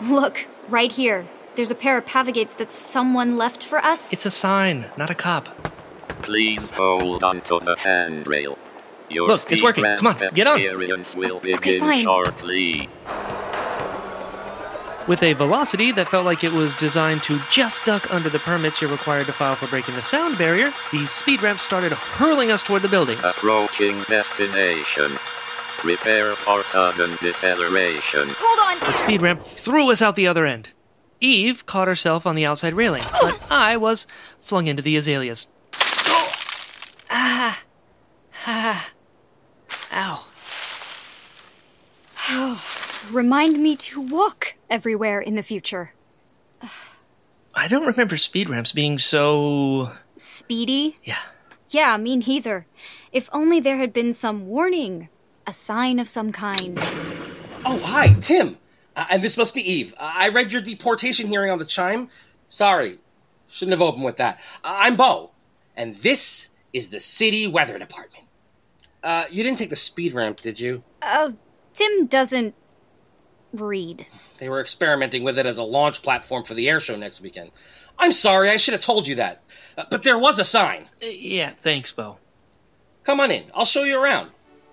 Look, 0.00 0.46
right 0.68 0.92
here. 0.92 1.26
There's 1.54 1.70
a 1.70 1.74
pair 1.74 1.98
of 1.98 2.06
Pavagates 2.06 2.56
that 2.56 2.70
someone 2.70 3.36
left 3.36 3.64
for 3.64 3.78
us. 3.78 4.12
It's 4.12 4.24
a 4.24 4.30
sign, 4.30 4.86
not 4.96 5.10
a 5.10 5.14
cop. 5.14 5.48
Please 6.22 6.62
hold 6.70 7.22
onto 7.24 7.60
the 7.60 7.76
handrail. 7.76 8.56
Your 9.10 9.28
Look, 9.28 9.50
it's 9.52 9.62
working. 9.62 9.84
Come 9.84 10.06
on, 10.06 10.18
get 10.32 10.46
on. 10.46 10.58
experience 10.58 11.14
will 11.14 11.36
Okay, 11.36 11.52
begin 11.52 11.80
fine. 11.80 12.04
shortly. 12.04 12.88
With 15.12 15.22
a 15.22 15.34
velocity 15.34 15.92
that 15.92 16.08
felt 16.08 16.24
like 16.24 16.42
it 16.42 16.54
was 16.54 16.74
designed 16.74 17.22
to 17.24 17.38
just 17.50 17.84
duck 17.84 18.10
under 18.14 18.30
the 18.30 18.38
permits 18.38 18.80
you're 18.80 18.90
required 18.90 19.26
to 19.26 19.32
file 19.34 19.54
for 19.54 19.66
breaking 19.66 19.94
the 19.94 20.00
sound 20.00 20.38
barrier, 20.38 20.72
the 20.90 21.04
speed 21.04 21.42
ramp 21.42 21.60
started 21.60 21.92
hurling 21.92 22.50
us 22.50 22.62
toward 22.62 22.80
the 22.80 22.88
buildings. 22.88 23.20
Approaching 23.22 24.02
destination. 24.04 25.12
Prepare 25.76 26.34
for 26.36 26.64
sudden 26.64 27.18
deceleration. 27.20 28.26
Hold 28.38 28.80
on! 28.80 28.88
The 28.88 28.92
speed 28.94 29.20
ramp 29.20 29.42
threw 29.42 29.90
us 29.90 30.00
out 30.00 30.16
the 30.16 30.26
other 30.26 30.46
end. 30.46 30.70
Eve 31.20 31.66
caught 31.66 31.88
herself 31.88 32.26
on 32.26 32.34
the 32.34 32.46
outside 32.46 32.72
railing, 32.72 33.04
but 33.20 33.38
I 33.50 33.76
was 33.76 34.06
flung 34.40 34.66
into 34.66 34.82
the 34.82 34.96
azaleas. 34.96 35.46
Ah. 37.10 37.60
Ah. 38.46 38.90
Ow. 39.92 40.24
Remind 43.22 43.62
me 43.62 43.76
to 43.76 44.00
walk 44.00 44.56
everywhere 44.68 45.20
in 45.20 45.36
the 45.36 45.44
future. 45.44 45.92
I 47.54 47.68
don't 47.68 47.86
remember 47.86 48.16
speed 48.16 48.50
ramps 48.50 48.72
being 48.72 48.98
so. 48.98 49.92
Speedy? 50.16 50.96
Yeah. 51.04 51.20
Yeah, 51.68 51.96
me 51.98 52.16
neither. 52.16 52.66
If 53.12 53.30
only 53.32 53.60
there 53.60 53.76
had 53.76 53.92
been 53.92 54.12
some 54.12 54.48
warning. 54.48 55.08
A 55.46 55.52
sign 55.52 56.00
of 56.00 56.08
some 56.08 56.32
kind. 56.32 56.76
Oh, 57.64 57.80
hi, 57.84 58.08
Tim. 58.14 58.58
Uh, 58.96 59.04
and 59.08 59.22
this 59.22 59.38
must 59.38 59.54
be 59.54 59.60
Eve. 59.70 59.94
Uh, 59.96 60.12
I 60.16 60.30
read 60.30 60.50
your 60.50 60.60
deportation 60.60 61.28
hearing 61.28 61.52
on 61.52 61.58
the 61.58 61.64
chime. 61.64 62.08
Sorry, 62.48 62.98
shouldn't 63.46 63.78
have 63.78 63.86
opened 63.86 64.02
with 64.02 64.16
that. 64.16 64.40
Uh, 64.64 64.78
I'm 64.80 64.96
Bo, 64.96 65.30
and 65.76 65.94
this 65.94 66.48
is 66.72 66.90
the 66.90 66.98
city 66.98 67.46
weather 67.46 67.78
department. 67.78 68.24
Uh, 69.04 69.26
you 69.30 69.44
didn't 69.44 69.58
take 69.58 69.70
the 69.70 69.76
speed 69.76 70.12
ramp, 70.12 70.40
did 70.40 70.58
you? 70.58 70.82
Uh, 71.00 71.30
Tim 71.72 72.06
doesn't 72.06 72.56
read. 73.52 74.06
They 74.38 74.48
were 74.48 74.60
experimenting 74.60 75.22
with 75.24 75.38
it 75.38 75.46
as 75.46 75.58
a 75.58 75.62
launch 75.62 76.02
platform 76.02 76.44
for 76.44 76.54
the 76.54 76.68
air 76.68 76.80
show 76.80 76.96
next 76.96 77.20
weekend. 77.20 77.52
I'm 77.98 78.12
sorry, 78.12 78.50
I 78.50 78.56
should 78.56 78.72
have 78.72 78.80
told 78.80 79.06
you 79.06 79.16
that. 79.16 79.42
Uh, 79.76 79.84
but 79.90 80.02
there 80.02 80.18
was 80.18 80.38
a 80.38 80.44
sign. 80.44 80.86
Uh, 81.02 81.06
Yeah, 81.06 81.50
thanks, 81.50 81.92
Bo. 81.92 82.18
Come 83.04 83.20
on 83.20 83.30
in, 83.30 83.44
I'll 83.54 83.64
show 83.64 83.84
you 83.84 84.02
around. 84.02 84.30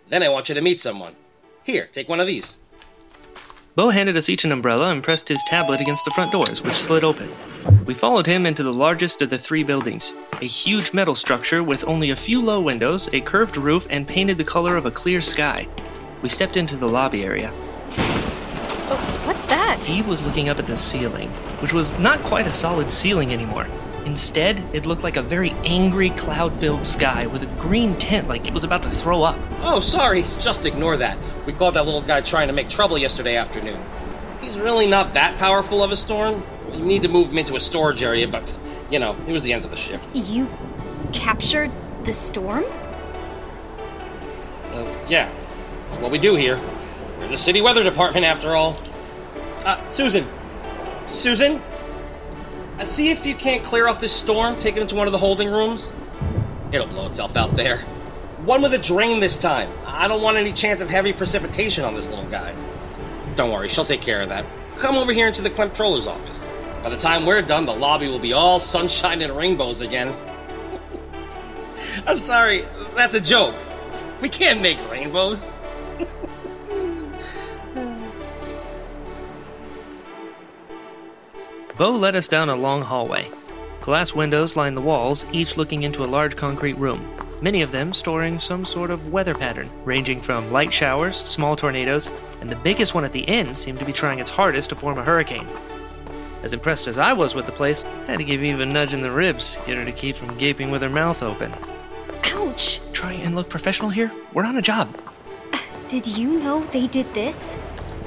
Then 0.08 0.24
I 0.24 0.30
want 0.30 0.50
you 0.50 0.56
to 0.56 0.62
meet 0.62 0.80
someone. 0.80 1.16
Here, 1.64 1.88
take 1.92 2.10
one 2.10 2.20
of 2.20 2.28
these. 2.28 2.58
Bo 3.76 3.92
handed 3.92 4.18
us 4.18 4.28
each 4.30 4.44
an 4.44 4.52
umbrella 4.52 4.90
and 4.90 5.04
pressed 5.04 5.30
his 5.30 5.42
tablet 5.48 5.80
against 5.80 6.04
the 6.04 6.12
front 6.12 6.32
doors, 6.32 6.62
which 6.62 6.74
slid 6.74 7.04
open. 7.04 7.30
We 7.86 7.94
followed 7.94 8.26
him 8.26 8.46
into 8.46 8.64
the 8.64 8.74
largest 8.74 9.22
of 9.22 9.30
the 9.30 9.38
three 9.38 9.64
buildings, 9.64 10.12
a 10.42 10.46
huge 10.46 10.94
metal 10.94 11.16
structure 11.16 11.64
with 11.64 11.86
only 11.88 12.10
a 12.10 12.16
few 12.16 12.42
low 12.42 12.60
windows, 12.60 13.08
a 13.14 13.22
curved 13.22 13.56
roof, 13.58 13.88
and 13.90 14.08
painted 14.08 14.38
the 14.38 14.44
color 14.44 14.76
of 14.76 14.86
a 14.86 14.92
clear 14.92 15.22
sky. 15.22 15.68
We 16.22 16.30
stepped 16.30 16.58
into 16.58 16.76
the 16.76 16.90
lobby 16.90 17.24
area. 17.24 17.54
What's 19.50 19.88
that? 19.88 19.90
Eve 19.90 20.08
was 20.08 20.22
looking 20.24 20.48
up 20.48 20.60
at 20.60 20.68
the 20.68 20.78
ceiling, 20.78 21.32
which 21.62 21.74
was 21.74 21.92
not 21.98 22.20
quite 22.20 22.46
a 22.46 22.52
solid 22.52 22.92
ceiling 22.92 23.34
anymore. 23.34 23.66
Instead, 24.06 24.64
it 24.74 24.86
looked 24.86 25.02
like 25.02 25.18
a 25.18 25.24
very 25.24 25.50
angry, 25.66 26.12
cloud 26.12 26.54
filled 26.54 26.86
sky 26.86 27.26
with 27.26 27.42
a 27.42 27.48
green 27.60 27.98
tint 27.98 28.28
like 28.28 28.46
it 28.46 28.54
was 28.54 28.64
about 28.64 28.84
to 28.84 28.92
throw 28.92 29.24
up. 29.24 29.36
Oh, 29.62 29.80
sorry. 29.80 30.22
Just 30.40 30.68
ignore 30.68 30.98
that. 30.98 31.18
We 31.48 31.54
caught 31.54 31.74
that 31.74 31.86
little 31.86 32.04
guy 32.04 32.22
trying 32.22 32.48
to 32.50 32.54
make 32.54 32.70
trouble 32.70 33.00
yesterday 33.00 33.38
afternoon. 33.38 33.82
He's 34.40 34.56
really 34.56 34.86
not 34.86 35.14
that 35.14 35.40
powerful 35.40 35.82
of 35.84 35.92
a 35.92 35.96
storm. 35.96 36.44
You 36.72 36.86
need 36.86 37.02
to 37.02 37.10
move 37.10 37.32
him 37.32 37.40
into 37.40 37.56
a 37.56 37.60
storage 37.60 38.04
area, 38.04 38.28
but, 38.28 38.54
you 38.92 39.00
know, 39.00 39.18
it 39.28 39.32
was 39.32 39.42
the 39.42 39.52
end 39.52 39.66
of 39.66 39.72
the 39.72 39.78
shift. 39.78 40.16
You 40.16 40.48
captured 41.12 41.72
the 42.04 42.14
storm? 42.14 42.66
Uh, 44.74 44.96
yeah, 45.08 45.28
it's 45.82 45.96
what 45.96 46.12
we 46.12 46.20
do 46.20 46.36
here. 46.36 46.62
We're 47.18 47.30
the 47.30 47.38
city 47.38 47.62
weather 47.62 47.84
department, 47.84 48.28
after 48.28 48.56
all. 48.56 48.78
Uh, 49.66 49.90
Susan. 49.90 50.26
Susan? 51.08 51.62
Uh, 52.80 52.86
see 52.86 53.10
if 53.10 53.26
you 53.26 53.36
can't 53.36 53.64
clear 53.64 53.88
off 53.88 54.00
this 54.00 54.14
storm, 54.14 54.58
take 54.60 54.78
it 54.78 54.82
into 54.82 54.96
one 54.96 55.08
of 55.08 55.12
the 55.12 55.18
holding 55.18 55.50
rooms. 55.50 55.92
It'll 56.72 56.88
blow 56.88 57.08
itself 57.08 57.36
out 57.36 57.56
there. 57.56 57.80
One 58.46 58.62
with 58.62 58.74
a 58.74 58.78
drain 58.78 59.20
this 59.20 59.38
time. 59.38 59.70
I 59.86 60.08
don't 60.08 60.22
want 60.22 60.38
any 60.38 60.54
chance 60.54 60.80
of 60.80 60.90
heavy 60.90 61.12
precipitation 61.12 61.84
on 61.84 61.94
this 61.94 62.10
little 62.10 62.26
guy. 62.26 62.56
Don't 63.36 63.52
worry, 63.52 63.68
she'll 63.68 63.86
take 63.86 64.02
care 64.02 64.22
of 64.22 64.30
that. 64.30 64.46
Come 64.78 64.96
over 64.96 65.12
here 65.12 65.28
into 65.28 65.42
the 65.42 65.50
comptroller's 65.50 66.08
office. 66.08 66.48
By 66.82 66.90
the 66.90 66.98
time 66.98 67.26
we're 67.26 67.42
done, 67.42 67.66
the 67.66 67.76
lobby 67.76 68.08
will 68.08 68.20
be 68.20 68.32
all 68.32 68.60
sunshine 68.60 69.22
and 69.22 69.36
rainbows 69.36 69.82
again. 69.82 70.16
I'm 72.08 72.18
sorry, 72.18 72.66
that's 72.96 73.16
a 73.16 73.22
joke. 73.22 73.56
We 74.22 74.30
can't 74.30 74.62
make 74.62 74.78
rainbows. 74.90 75.62
Bo 81.80 81.92
led 81.92 82.18
us 82.18 82.28
down 82.28 82.50
a 82.50 82.56
long 82.58 82.82
hallway. 82.82 83.32
Glass 83.80 84.14
windows 84.14 84.58
lined 84.58 84.76
the 84.76 84.82
walls, 84.82 85.26
each 85.32 85.56
looking 85.56 85.84
into 85.84 86.04
a 86.04 86.14
large 86.14 86.36
concrete 86.36 86.78
room, 86.78 87.10
many 87.42 87.62
of 87.62 87.72
them 87.72 87.94
storing 87.94 88.38
some 88.38 88.66
sort 88.66 88.92
of 88.92 89.14
weather 89.14 89.34
pattern, 89.34 89.70
ranging 89.86 90.20
from 90.20 90.52
light 90.52 90.74
showers, 90.74 91.16
small 91.24 91.56
tornadoes, 91.56 92.12
and 92.42 92.50
the 92.50 92.58
biggest 92.58 92.94
one 92.94 93.06
at 93.06 93.14
the 93.14 93.26
end 93.30 93.58
seemed 93.58 93.80
to 93.80 93.86
be 93.86 93.94
trying 93.94 94.20
its 94.20 94.30
hardest 94.30 94.68
to 94.72 94.76
form 94.76 94.98
a 94.98 95.04
hurricane. 95.06 95.48
As 96.44 96.52
impressed 96.52 96.86
as 96.88 96.98
I 96.98 97.14
was 97.14 97.34
with 97.34 97.46
the 97.46 97.54
place, 97.54 97.86
I 97.86 98.08
had 98.08 98.18
to 98.18 98.26
give 98.26 98.44
Eve 98.44 98.60
a 98.60 98.66
nudge 98.66 98.94
in 98.94 99.02
the 99.02 99.10
ribs, 99.10 99.56
get 99.66 99.78
her 99.78 99.86
to 99.86 99.92
keep 99.94 100.18
from 100.18 100.38
gaping 100.38 100.72
with 100.72 100.82
her 100.82 100.90
mouth 100.90 101.24
open. 101.24 101.54
Ouch! 102.26 102.82
Try 102.92 103.14
and 103.14 103.36
look 103.36 103.48
professional 103.48 103.90
here? 103.90 104.12
We're 104.34 104.44
on 104.44 104.58
a 104.58 104.62
job. 104.62 104.94
Did 105.88 106.06
you 106.06 106.40
know 106.40 106.62
they 106.62 106.88
did 106.88 107.14
this? 107.14 107.58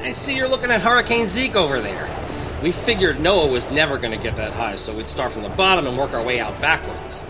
I 0.00 0.12
see 0.12 0.36
you're 0.36 0.46
looking 0.46 0.70
at 0.70 0.82
Hurricane 0.82 1.26
Zeke 1.26 1.56
over 1.56 1.80
there. 1.80 2.21
We 2.62 2.70
figured 2.70 3.18
Noah 3.18 3.48
was 3.48 3.68
never 3.72 3.98
going 3.98 4.16
to 4.16 4.22
get 4.22 4.36
that 4.36 4.52
high, 4.52 4.76
so 4.76 4.94
we'd 4.94 5.08
start 5.08 5.32
from 5.32 5.42
the 5.42 5.48
bottom 5.48 5.88
and 5.88 5.98
work 5.98 6.14
our 6.14 6.22
way 6.22 6.38
out 6.38 6.58
backwards. 6.60 7.26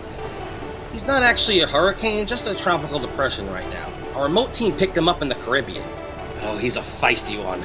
He's 0.91 1.07
not 1.07 1.23
actually 1.23 1.61
a 1.61 1.67
hurricane, 1.67 2.27
just 2.27 2.45
a 2.45 2.53
tropical 2.53 2.99
depression 2.99 3.49
right 3.49 3.67
now. 3.71 3.91
Our 4.13 4.25
remote 4.25 4.53
team 4.53 4.73
picked 4.73 4.95
him 4.95 5.09
up 5.09 5.23
in 5.23 5.29
the 5.29 5.35
Caribbean. 5.35 5.83
Oh, 6.43 6.57
he's 6.59 6.77
a 6.77 6.81
feisty 6.81 7.43
one. 7.43 7.63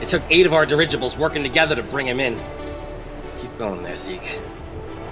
It 0.00 0.06
took 0.06 0.22
eight 0.30 0.46
of 0.46 0.52
our 0.52 0.64
dirigibles 0.64 1.18
working 1.18 1.42
together 1.42 1.74
to 1.74 1.82
bring 1.82 2.06
him 2.06 2.20
in. 2.20 2.40
Keep 3.38 3.58
going 3.58 3.82
there, 3.82 3.96
Zeke. 3.96 4.40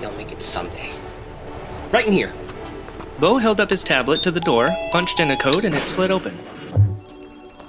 You'll 0.01 0.13
make 0.13 0.31
it 0.31 0.43
someday. 0.43 0.93
Right 1.91 2.07
in 2.07 2.13
here. 2.13 2.33
Bo 3.19 3.39
held 3.39 3.59
up 3.59 3.69
his 3.69 3.83
tablet 3.83 4.23
to 4.23 4.31
the 4.31 4.41
door, 4.41 4.71
punched 4.93 5.19
in 5.19 5.33
a 5.33 5.37
code, 5.37 5.65
and 5.65 5.75
it 5.75 5.81
slid 5.81 6.13
open. 6.13 6.39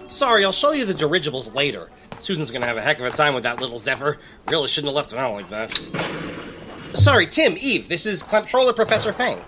Sorry, 0.09 0.45
I'll 0.45 0.51
show 0.51 0.73
you 0.73 0.85
the 0.85 0.93
dirigibles 0.93 1.55
later. 1.55 1.89
Susan's 2.21 2.51
gonna 2.51 2.67
have 2.67 2.77
a 2.77 2.81
heck 2.81 2.99
of 2.99 3.05
a 3.05 3.11
time 3.11 3.33
with 3.33 3.43
that 3.43 3.59
little 3.59 3.79
Zephyr. 3.79 4.17
Really 4.49 4.67
shouldn't 4.67 4.89
have 4.89 4.95
left 4.95 5.13
it 5.13 5.19
out 5.19 5.33
like 5.33 5.49
that. 5.49 5.75
Sorry, 6.95 7.25
Tim, 7.25 7.55
Eve, 7.59 7.87
this 7.87 8.05
is 8.05 8.21
Comptroller 8.21 8.73
Professor 8.73 9.13
Fang. 9.13 9.39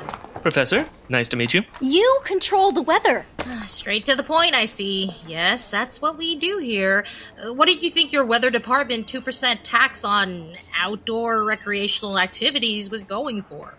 Professor, 0.42 0.86
nice 1.08 1.30
to 1.30 1.38
meet 1.38 1.54
you. 1.54 1.64
You 1.80 2.20
control 2.26 2.72
the 2.72 2.82
weather. 2.82 3.26
Straight 3.66 4.06
to 4.06 4.16
the 4.16 4.24
point, 4.24 4.56
I 4.56 4.66
see. 4.66 5.16
Yes, 5.26 5.72
that's 5.72 6.02
what 6.02 6.18
we 6.18 6.36
do 6.36 6.58
here. 6.58 7.06
Uh, 7.42 7.54
what 7.54 7.68
did 7.68 7.82
you 7.82 7.90
think 7.90 8.12
your 8.12 8.26
weather 8.26 8.50
department 8.50 9.08
2% 9.08 9.60
tax 9.64 10.04
on 10.04 10.58
outdoor 10.78 11.46
recreational 11.46 12.20
activities 12.20 12.92
was 12.92 13.06
going 13.06 13.44
for? 13.44 13.74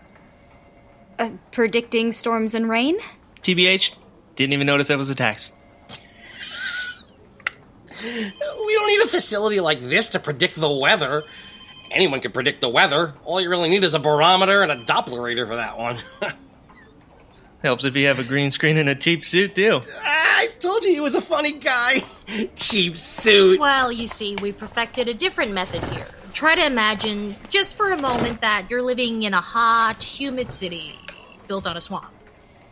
Uh, 1.19 1.31
predicting 1.51 2.11
storms 2.11 2.55
and 2.55 2.67
rain? 2.67 2.97
TBH, 3.43 3.91
didn't 4.35 4.53
even 4.53 4.65
notice 4.65 4.87
that 4.87 4.97
was 4.97 5.09
a 5.11 5.15
tax. 5.15 5.51
We 8.05 8.73
don't 8.73 8.87
need 8.87 9.01
a 9.01 9.07
facility 9.07 9.59
like 9.59 9.81
this 9.81 10.09
to 10.09 10.19
predict 10.19 10.55
the 10.55 10.69
weather. 10.69 11.23
Anyone 11.91 12.21
can 12.21 12.31
predict 12.31 12.61
the 12.61 12.69
weather. 12.69 13.13
All 13.23 13.39
you 13.39 13.49
really 13.49 13.69
need 13.69 13.83
is 13.83 13.93
a 13.93 13.99
barometer 13.99 14.61
and 14.61 14.71
a 14.71 14.75
Doppler 14.75 15.35
Dopplerator 15.35 15.47
for 15.47 15.55
that 15.55 15.77
one. 15.77 15.97
Helps 17.61 17.83
if 17.83 17.95
you 17.95 18.07
have 18.07 18.19
a 18.19 18.23
green 18.23 18.51
screen 18.51 18.77
and 18.77 18.89
a 18.89 18.95
cheap 18.95 19.25
suit, 19.25 19.55
too. 19.55 19.81
Ah, 19.83 20.37
I 20.37 20.47
told 20.59 20.83
you 20.83 20.91
he 20.91 20.99
was 20.99 21.15
a 21.15 21.21
funny 21.21 21.53
guy. 21.53 21.95
cheap 22.55 22.95
suit. 22.95 23.59
Well, 23.59 23.91
you 23.91 24.07
see, 24.07 24.35
we 24.35 24.51
perfected 24.51 25.07
a 25.07 25.13
different 25.13 25.53
method 25.53 25.83
here. 25.85 26.05
Try 26.33 26.55
to 26.55 26.65
imagine, 26.65 27.35
just 27.49 27.75
for 27.75 27.91
a 27.91 27.99
moment, 27.99 28.41
that 28.41 28.67
you're 28.69 28.81
living 28.81 29.23
in 29.23 29.33
a 29.33 29.41
hot, 29.41 30.03
humid 30.03 30.51
city 30.51 30.99
built 31.47 31.65
on 31.65 31.77
a 31.77 31.81
swamp. 31.81 32.11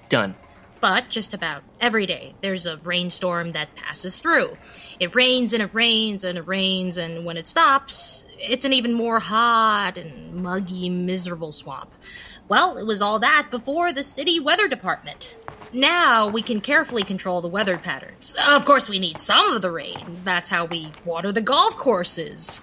Done. 0.10 0.36
But 0.84 1.10
just 1.10 1.34
about 1.34 1.64
every 1.80 2.06
day, 2.06 2.36
there's 2.42 2.66
a 2.66 2.76
rainstorm 2.76 3.52
that 3.52 3.74
passes 3.74 4.20
through. 4.20 4.58
It 5.00 5.16
rains 5.16 5.54
and 5.54 5.64
it 5.64 5.74
rains 5.74 6.26
and 6.26 6.38
it 6.38 6.46
rains, 6.46 6.98
and 6.98 7.24
when 7.24 7.38
it 7.38 7.48
stops, 7.48 8.26
it's 8.38 8.66
an 8.66 8.74
even 8.74 8.92
more 8.92 9.22
hot 9.22 9.98
and 9.98 10.44
muggy, 10.44 10.90
miserable 10.90 11.54
swamp. 11.54 11.94
Well, 12.50 12.78
it 12.78 12.86
was 12.86 13.02
all 13.02 13.20
that 13.20 13.48
before 13.50 13.94
the 13.94 14.04
city 14.04 14.42
weather 14.42 14.68
department. 14.68 15.38
Now 15.72 16.28
we 16.28 16.42
can 16.42 16.60
carefully 16.60 17.04
control 17.04 17.40
the 17.40 17.48
weather 17.48 17.78
patterns. 17.78 18.36
Of 18.46 18.66
course, 18.66 18.90
we 18.90 19.00
need 19.00 19.20
some 19.22 19.56
of 19.56 19.62
the 19.62 19.72
rain. 19.72 20.18
That's 20.26 20.50
how 20.50 20.66
we 20.66 20.92
water 21.06 21.32
the 21.32 21.40
golf 21.40 21.78
courses. 21.78 22.60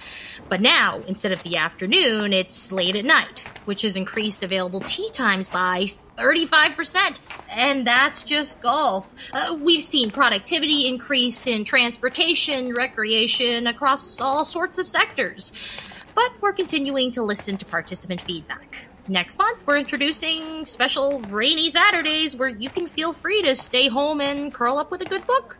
But 0.50 0.60
now, 0.60 1.00
instead 1.08 1.32
of 1.32 1.42
the 1.42 1.56
afternoon, 1.56 2.34
it's 2.34 2.70
late 2.70 2.96
at 2.96 3.06
night, 3.06 3.48
which 3.64 3.80
has 3.80 3.96
increased 3.96 4.42
available 4.42 4.80
tee 4.80 5.08
times 5.10 5.48
by 5.48 5.86
35%. 6.20 7.18
And 7.50 7.86
that's 7.86 8.22
just 8.22 8.62
golf. 8.62 9.12
Uh, 9.32 9.56
we've 9.60 9.82
seen 9.82 10.10
productivity 10.10 10.86
increased 10.86 11.46
in 11.46 11.64
transportation, 11.64 12.74
recreation, 12.74 13.66
across 13.66 14.20
all 14.20 14.44
sorts 14.44 14.78
of 14.78 14.86
sectors. 14.86 16.04
But 16.14 16.30
we're 16.40 16.52
continuing 16.52 17.12
to 17.12 17.22
listen 17.22 17.56
to 17.56 17.64
participant 17.64 18.20
feedback. 18.20 18.86
Next 19.08 19.38
month, 19.38 19.66
we're 19.66 19.78
introducing 19.78 20.64
special 20.64 21.20
rainy 21.22 21.68
Saturdays 21.70 22.36
where 22.36 22.48
you 22.48 22.70
can 22.70 22.86
feel 22.86 23.12
free 23.12 23.42
to 23.42 23.56
stay 23.56 23.88
home 23.88 24.20
and 24.20 24.52
curl 24.52 24.78
up 24.78 24.90
with 24.90 25.00
a 25.02 25.06
good 25.06 25.26
book. 25.26 25.58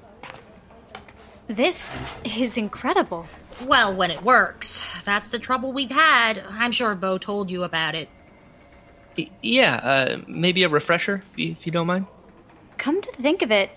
This 1.49 2.05
is 2.25 2.57
incredible. 2.57 3.27
Well, 3.66 3.96
when 3.96 4.11
it 4.11 4.23
works. 4.23 4.88
That's 5.05 5.31
the 5.31 5.38
trouble 5.38 5.73
we've 5.73 5.90
had. 5.90 6.44
I'm 6.49 6.70
sure 6.70 6.94
Bo 6.94 7.18
told 7.18 7.51
you 7.51 7.64
about 7.64 7.94
it. 7.94 8.09
Y- 9.16 9.31
yeah, 9.42 9.75
uh, 9.77 10.20
maybe 10.27 10.62
a 10.62 10.68
refresher, 10.68 11.23
if 11.33 11.38
you, 11.38 11.53
if 11.53 11.66
you 11.66 11.73
don't 11.73 11.87
mind. 11.87 12.07
Come 12.79 13.01
to 13.01 13.12
think 13.12 13.42
of 13.42 13.51
it, 13.51 13.70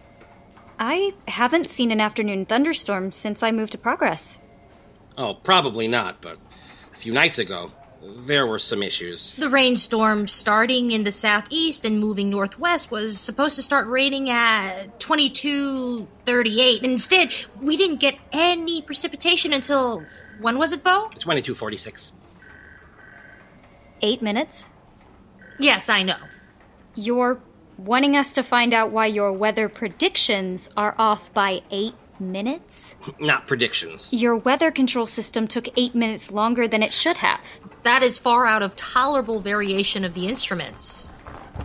I 0.80 1.14
haven't 1.28 1.70
seen 1.70 1.92
an 1.92 2.02
afternoon 2.02 2.46
thunderstorm 2.46 3.12
since 3.12 3.44
I 3.44 3.52
moved 3.52 3.74
to 3.74 3.78
Progress. 3.78 4.40
Oh, 5.18 5.34
probably 5.36 5.88
not, 5.88 6.22
but 6.22 6.38
a 6.92 6.96
few 6.96 7.12
nights 7.12 7.38
ago, 7.40 7.72
there 8.02 8.46
were 8.48 8.60
some 8.60 8.84
issues. 8.84 9.34
The 9.36 9.50
rainstorm 9.50 10.28
starting 10.28 10.92
in 10.92 11.04
the 11.04 11.12
southeast 11.12 11.86
and 11.86 12.00
moving 12.00 12.30
northwest 12.30 12.92
was 12.92 13.20
supposed 13.20 13.56
to 13.56 13.62
start 13.62 13.88
raining 13.88 14.30
at 14.30 15.00
2238. 15.00 16.84
Instead, 16.84 17.34
we 17.62 17.78
didn't 17.78 18.00
get 18.00 18.16
any 18.32 18.82
precipitation 18.82 19.54
until 19.54 20.04
when 20.42 20.58
was 20.58 20.74
it, 20.74 20.84
Bo? 20.84 21.10
2246. 21.14 22.12
Eight 24.02 24.22
minutes? 24.22 24.70
Yes, 25.60 25.90
I 25.90 26.04
know. 26.04 26.18
You're 26.96 27.40
wanting 27.78 28.16
us 28.16 28.34
to 28.34 28.44
find 28.44 28.74
out 28.74 28.92
why 28.92 29.08
your 29.08 29.32
weather 29.32 29.70
predictions 29.70 30.70
are 30.78 30.96
off 30.98 31.34
by 31.34 31.62
eight 31.72 31.96
minutes? 32.20 32.96
Not 33.20 33.48
predictions. 33.48 34.14
Your 34.14 34.36
weather 34.36 34.72
control 34.72 35.08
system 35.08 35.48
took 35.48 35.68
eight 35.78 35.96
minutes 35.96 36.32
longer 36.32 36.68
than 36.68 36.84
it 36.84 36.94
should 36.94 37.18
have. 37.18 37.40
That 37.84 38.04
is 38.04 38.18
far 38.18 38.46
out 38.46 38.62
of 38.62 38.76
tolerable 38.76 39.42
variation 39.42 40.06
of 40.06 40.14
the 40.14 40.28
instruments. 40.28 41.12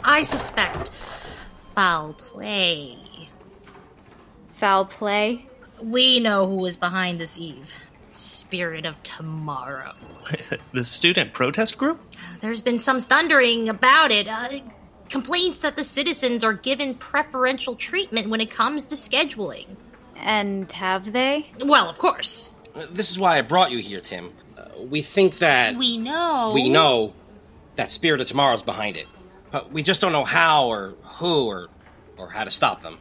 I 0.04 0.22
suspect 0.22 0.90
foul 1.74 2.14
play. 2.14 2.96
Foul 4.56 4.84
play? 4.86 5.46
We 5.80 6.18
know 6.18 6.46
who 6.48 6.64
is 6.66 6.76
behind 6.76 7.20
this 7.20 7.38
Eve. 7.38 7.72
Spirit 8.12 8.84
of 8.84 9.00
Tomorrow. 9.04 9.94
the 10.72 10.84
student 10.84 11.32
protest 11.32 11.78
group? 11.78 12.00
There's 12.40 12.60
been 12.60 12.78
some 12.78 13.00
thundering 13.00 13.68
about 13.68 14.10
it. 14.10 14.28
Uh, 14.28 14.48
complaints 15.08 15.60
that 15.60 15.76
the 15.76 15.84
citizens 15.84 16.44
are 16.44 16.52
given 16.52 16.94
preferential 16.94 17.74
treatment 17.74 18.28
when 18.28 18.40
it 18.40 18.50
comes 18.50 18.84
to 18.86 18.94
scheduling. 18.94 19.66
And 20.16 20.70
have 20.72 21.12
they? 21.12 21.46
Well, 21.64 21.88
of 21.88 21.98
course. 21.98 22.52
This 22.90 23.10
is 23.10 23.18
why 23.18 23.38
I 23.38 23.42
brought 23.42 23.70
you 23.70 23.78
here, 23.78 24.00
Tim. 24.00 24.32
Uh, 24.56 24.68
we 24.82 25.02
think 25.02 25.38
that. 25.38 25.76
We 25.76 25.98
know. 25.98 26.52
We 26.54 26.68
know 26.68 27.14
that 27.76 27.90
Spirit 27.90 28.20
of 28.20 28.26
Tomorrow's 28.26 28.62
behind 28.62 28.96
it. 28.96 29.06
But 29.50 29.72
we 29.72 29.82
just 29.82 30.00
don't 30.00 30.12
know 30.12 30.24
how 30.24 30.68
or 30.68 30.94
who 31.18 31.46
or, 31.46 31.68
or 32.16 32.28
how 32.28 32.44
to 32.44 32.50
stop 32.50 32.82
them. 32.82 32.98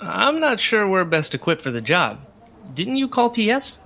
I'm 0.00 0.38
not 0.38 0.60
sure 0.60 0.86
we're 0.86 1.04
best 1.04 1.34
equipped 1.34 1.62
for 1.62 1.70
the 1.70 1.80
job. 1.80 2.20
Didn't 2.74 2.96
you 2.96 3.08
call 3.08 3.30
PS? 3.30 3.78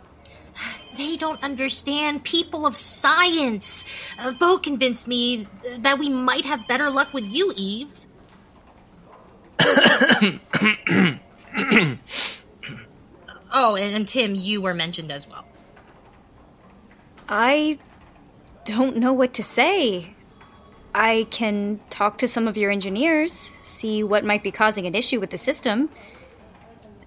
They 0.96 1.16
don't 1.16 1.42
understand 1.42 2.24
people 2.24 2.66
of 2.66 2.76
science. 2.76 3.84
Uh, 4.18 4.32
Bo 4.32 4.58
convinced 4.58 5.08
me 5.08 5.46
that 5.78 5.98
we 5.98 6.08
might 6.08 6.44
have 6.44 6.66
better 6.68 6.90
luck 6.90 7.12
with 7.12 7.24
you, 7.24 7.52
Eve. 7.56 8.06
oh, 13.52 13.76
and, 13.76 13.96
and 13.96 14.08
Tim, 14.08 14.34
you 14.34 14.60
were 14.60 14.74
mentioned 14.74 15.10
as 15.12 15.28
well. 15.28 15.46
I 17.28 17.78
don't 18.64 18.96
know 18.96 19.12
what 19.12 19.34
to 19.34 19.42
say. 19.42 20.14
I 20.94 21.26
can 21.30 21.80
talk 21.88 22.18
to 22.18 22.28
some 22.28 22.46
of 22.46 22.56
your 22.56 22.70
engineers, 22.70 23.32
see 23.32 24.02
what 24.02 24.24
might 24.24 24.42
be 24.42 24.50
causing 24.50 24.86
an 24.86 24.94
issue 24.94 25.20
with 25.20 25.30
the 25.30 25.38
system. 25.38 25.88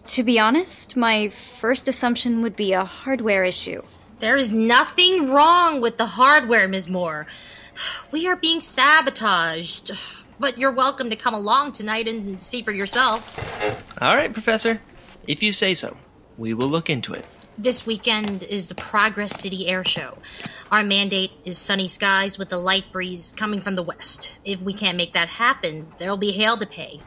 To 0.05 0.23
be 0.23 0.39
honest, 0.39 0.95
my 0.95 1.29
first 1.29 1.87
assumption 1.87 2.43
would 2.43 2.55
be 2.55 2.73
a 2.73 2.85
hardware 2.85 3.43
issue. 3.43 3.81
There 4.19 4.37
is 4.37 4.51
nothing 4.51 5.31
wrong 5.31 5.81
with 5.81 5.97
the 5.97 6.05
hardware, 6.05 6.67
Ms. 6.67 6.89
Moore. 6.89 7.27
We 8.11 8.27
are 8.27 8.35
being 8.35 8.61
sabotaged. 8.61 9.91
But 10.37 10.57
you're 10.57 10.71
welcome 10.73 11.09
to 11.11 11.15
come 11.15 11.33
along 11.33 11.71
tonight 11.71 12.09
and 12.09 12.41
see 12.41 12.61
for 12.61 12.73
yourself. 12.73 13.39
All 14.01 14.17
right, 14.17 14.33
Professor. 14.33 14.81
If 15.27 15.41
you 15.41 15.53
say 15.53 15.73
so, 15.73 15.95
we 16.37 16.53
will 16.53 16.67
look 16.67 16.89
into 16.89 17.13
it. 17.13 17.25
This 17.57 17.85
weekend 17.85 18.43
is 18.43 18.67
the 18.67 18.75
Progress 18.75 19.39
City 19.39 19.65
Air 19.69 19.85
Show. 19.85 20.17
Our 20.73 20.83
mandate 20.83 21.31
is 21.45 21.57
sunny 21.57 21.87
skies 21.87 22.37
with 22.37 22.51
a 22.51 22.57
light 22.57 22.91
breeze 22.91 23.33
coming 23.37 23.61
from 23.61 23.75
the 23.75 23.83
west. 23.83 24.37
If 24.43 24.61
we 24.61 24.73
can't 24.73 24.97
make 24.97 25.13
that 25.13 25.29
happen, 25.29 25.87
there'll 25.99 26.17
be 26.17 26.33
hail 26.33 26.57
to 26.57 26.65
pay. 26.65 26.99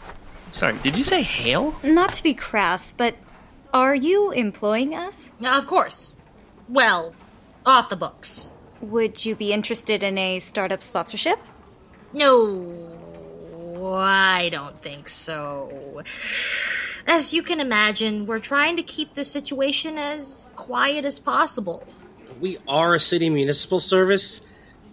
Sorry, 0.50 0.76
did 0.82 0.96
you 0.96 1.04
say 1.04 1.22
hail? 1.22 1.74
Not 1.82 2.14
to 2.14 2.22
be 2.22 2.34
crass, 2.34 2.92
but 2.92 3.16
are 3.72 3.94
you 3.94 4.30
employing 4.30 4.94
us? 4.94 5.30
Of 5.44 5.66
course. 5.66 6.14
Well, 6.68 7.14
off 7.66 7.88
the 7.88 7.96
books. 7.96 8.50
Would 8.80 9.24
you 9.24 9.34
be 9.34 9.52
interested 9.52 10.02
in 10.02 10.16
a 10.18 10.38
startup 10.38 10.82
sponsorship? 10.82 11.38
No, 12.12 12.88
I 13.94 14.48
don't 14.50 14.80
think 14.80 15.08
so. 15.08 16.02
As 17.06 17.34
you 17.34 17.42
can 17.42 17.60
imagine, 17.60 18.26
we're 18.26 18.38
trying 18.38 18.76
to 18.76 18.82
keep 18.82 19.14
the 19.14 19.24
situation 19.24 19.98
as 19.98 20.48
quiet 20.56 21.04
as 21.04 21.18
possible. 21.18 21.86
We 22.40 22.58
are 22.68 22.94
a 22.94 23.00
city 23.00 23.28
municipal 23.30 23.80
service. 23.80 24.40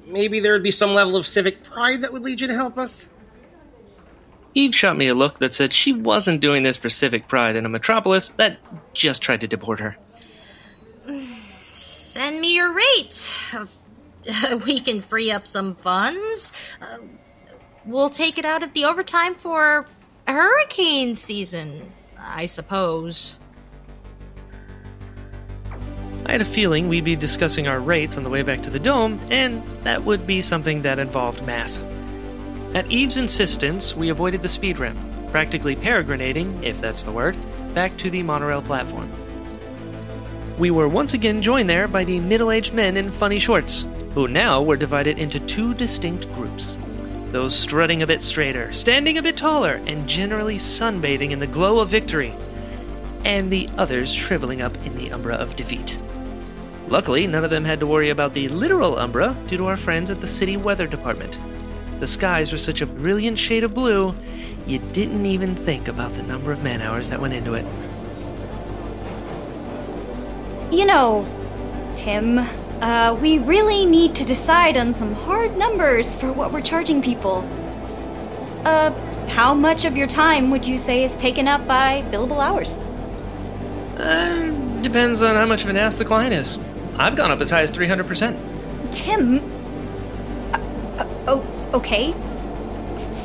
Maybe 0.07 0.39
there 0.39 0.53
would 0.53 0.63
be 0.63 0.71
some 0.71 0.93
level 0.93 1.15
of 1.15 1.25
civic 1.25 1.63
pride 1.63 2.01
that 2.01 2.11
would 2.11 2.23
lead 2.23 2.41
you 2.41 2.47
to 2.47 2.53
help 2.53 2.77
us? 2.77 3.09
Eve 4.55 4.73
shot 4.73 4.97
me 4.97 5.07
a 5.09 5.13
look 5.13 5.39
that 5.39 5.53
said 5.53 5.73
she 5.73 5.91
wasn't 5.91 6.39
doing 6.39 6.63
this 6.63 6.77
for 6.77 6.89
civic 6.89 7.27
pride 7.27 7.57
in 7.57 7.65
a 7.65 7.69
metropolis 7.69 8.29
that 8.29 8.57
just 8.93 9.21
tried 9.21 9.41
to 9.41 9.47
deport 9.47 9.81
her. 9.81 9.97
Send 11.71 12.39
me 12.39 12.55
your 12.55 12.71
rates. 12.71 13.53
we 14.65 14.79
can 14.79 15.01
free 15.01 15.29
up 15.29 15.45
some 15.45 15.75
funds. 15.75 16.53
Uh, 16.81 16.99
we'll 17.85 18.09
take 18.09 18.37
it 18.37 18.45
out 18.45 18.63
of 18.63 18.71
the 18.71 18.85
overtime 18.85 19.35
for 19.35 19.85
hurricane 20.25 21.17
season, 21.17 21.91
I 22.17 22.45
suppose. 22.45 23.37
I 26.25 26.31
had 26.31 26.41
a 26.41 26.45
feeling 26.45 26.87
we'd 26.87 27.03
be 27.03 27.17
discussing 27.17 27.67
our 27.67 27.79
rates 27.79 28.17
on 28.17 28.23
the 28.23 28.29
way 28.29 28.41
back 28.41 28.61
to 28.61 28.69
the 28.69 28.79
dome, 28.79 29.19
and 29.29 29.61
that 29.83 30.05
would 30.05 30.25
be 30.25 30.41
something 30.41 30.81
that 30.83 30.97
involved 30.97 31.45
math. 31.45 31.94
At 32.75 32.91
Eve's 32.91 33.15
insistence, 33.15 33.95
we 33.95 34.09
avoided 34.09 34.41
the 34.41 34.49
speed 34.49 34.79
ramp, 34.79 34.99
practically 35.31 35.77
peregrinating, 35.77 36.61
if 36.61 36.81
that's 36.81 37.03
the 37.03 37.11
word, 37.11 37.37
back 37.73 37.95
to 37.95 38.09
the 38.09 38.21
monorail 38.21 38.61
platform. 38.61 39.09
We 40.57 40.71
were 40.71 40.89
once 40.89 41.13
again 41.13 41.41
joined 41.41 41.69
there 41.69 41.87
by 41.87 42.03
the 42.03 42.19
middle 42.19 42.51
aged 42.51 42.73
men 42.73 42.97
in 42.97 43.13
funny 43.13 43.39
shorts, 43.39 43.87
who 44.13 44.27
now 44.27 44.61
were 44.61 44.75
divided 44.75 45.17
into 45.17 45.39
two 45.39 45.73
distinct 45.73 46.29
groups. 46.33 46.77
Those 47.31 47.55
strutting 47.55 48.01
a 48.01 48.07
bit 48.07 48.21
straighter, 48.21 48.73
standing 48.73 49.17
a 49.17 49.23
bit 49.23 49.37
taller, 49.37 49.81
and 49.87 50.05
generally 50.05 50.57
sunbathing 50.57 51.31
in 51.31 51.39
the 51.39 51.47
glow 51.47 51.79
of 51.79 51.87
victory, 51.87 52.35
and 53.23 53.49
the 53.49 53.69
others 53.77 54.13
shriveling 54.13 54.61
up 54.61 54.75
in 54.85 54.97
the 54.97 55.13
umbra 55.13 55.35
of 55.35 55.55
defeat. 55.55 55.97
Luckily, 56.89 57.25
none 57.25 57.45
of 57.45 57.51
them 57.51 57.63
had 57.63 57.79
to 57.79 57.87
worry 57.87 58.09
about 58.09 58.33
the 58.33 58.49
literal 58.49 58.99
umbra 58.99 59.33
due 59.47 59.55
to 59.55 59.67
our 59.67 59.77
friends 59.77 60.11
at 60.11 60.19
the 60.19 60.27
city 60.27 60.57
weather 60.57 60.87
department. 60.87 61.39
The 61.99 62.07
skies 62.07 62.51
were 62.51 62.57
such 62.57 62.81
a 62.81 62.85
brilliant 62.85 63.39
shade 63.39 63.63
of 63.63 63.73
blue, 63.73 64.13
you 64.67 64.79
didn't 64.79 65.25
even 65.25 65.53
think 65.55 65.87
about 65.87 66.13
the 66.13 66.23
number 66.23 66.51
of 66.51 66.63
man 66.63 66.81
hours 66.81 67.09
that 67.09 67.21
went 67.21 67.33
into 67.33 67.53
it. 67.53 67.65
You 70.71 70.85
know, 70.85 71.25
Tim, 71.95 72.39
uh, 72.81 73.17
we 73.21 73.37
really 73.37 73.85
need 73.85 74.15
to 74.15 74.25
decide 74.25 74.75
on 74.75 74.93
some 74.93 75.13
hard 75.13 75.55
numbers 75.55 76.15
for 76.15 76.31
what 76.33 76.51
we're 76.51 76.61
charging 76.61 77.01
people. 77.01 77.47
Uh, 78.65 78.91
how 79.29 79.53
much 79.53 79.85
of 79.85 79.95
your 79.95 80.07
time 80.07 80.49
would 80.49 80.65
you 80.65 80.77
say 80.79 81.03
is 81.03 81.15
taken 81.15 81.47
up 81.47 81.65
by 81.67 82.01
billable 82.09 82.43
hours? 82.43 82.77
Uh, 83.99 84.51
depends 84.81 85.21
on 85.21 85.35
how 85.35 85.45
much 85.45 85.63
of 85.63 85.69
an 85.69 85.77
ass 85.77 85.95
the 85.95 86.05
client 86.05 86.33
is. 86.33 86.57
I've 86.97 87.15
gone 87.15 87.29
up 87.29 87.39
as 87.39 87.51
high 87.51 87.61
as 87.61 87.71
300%. 87.71 88.91
Tim? 88.91 89.54
Okay. 91.75 92.13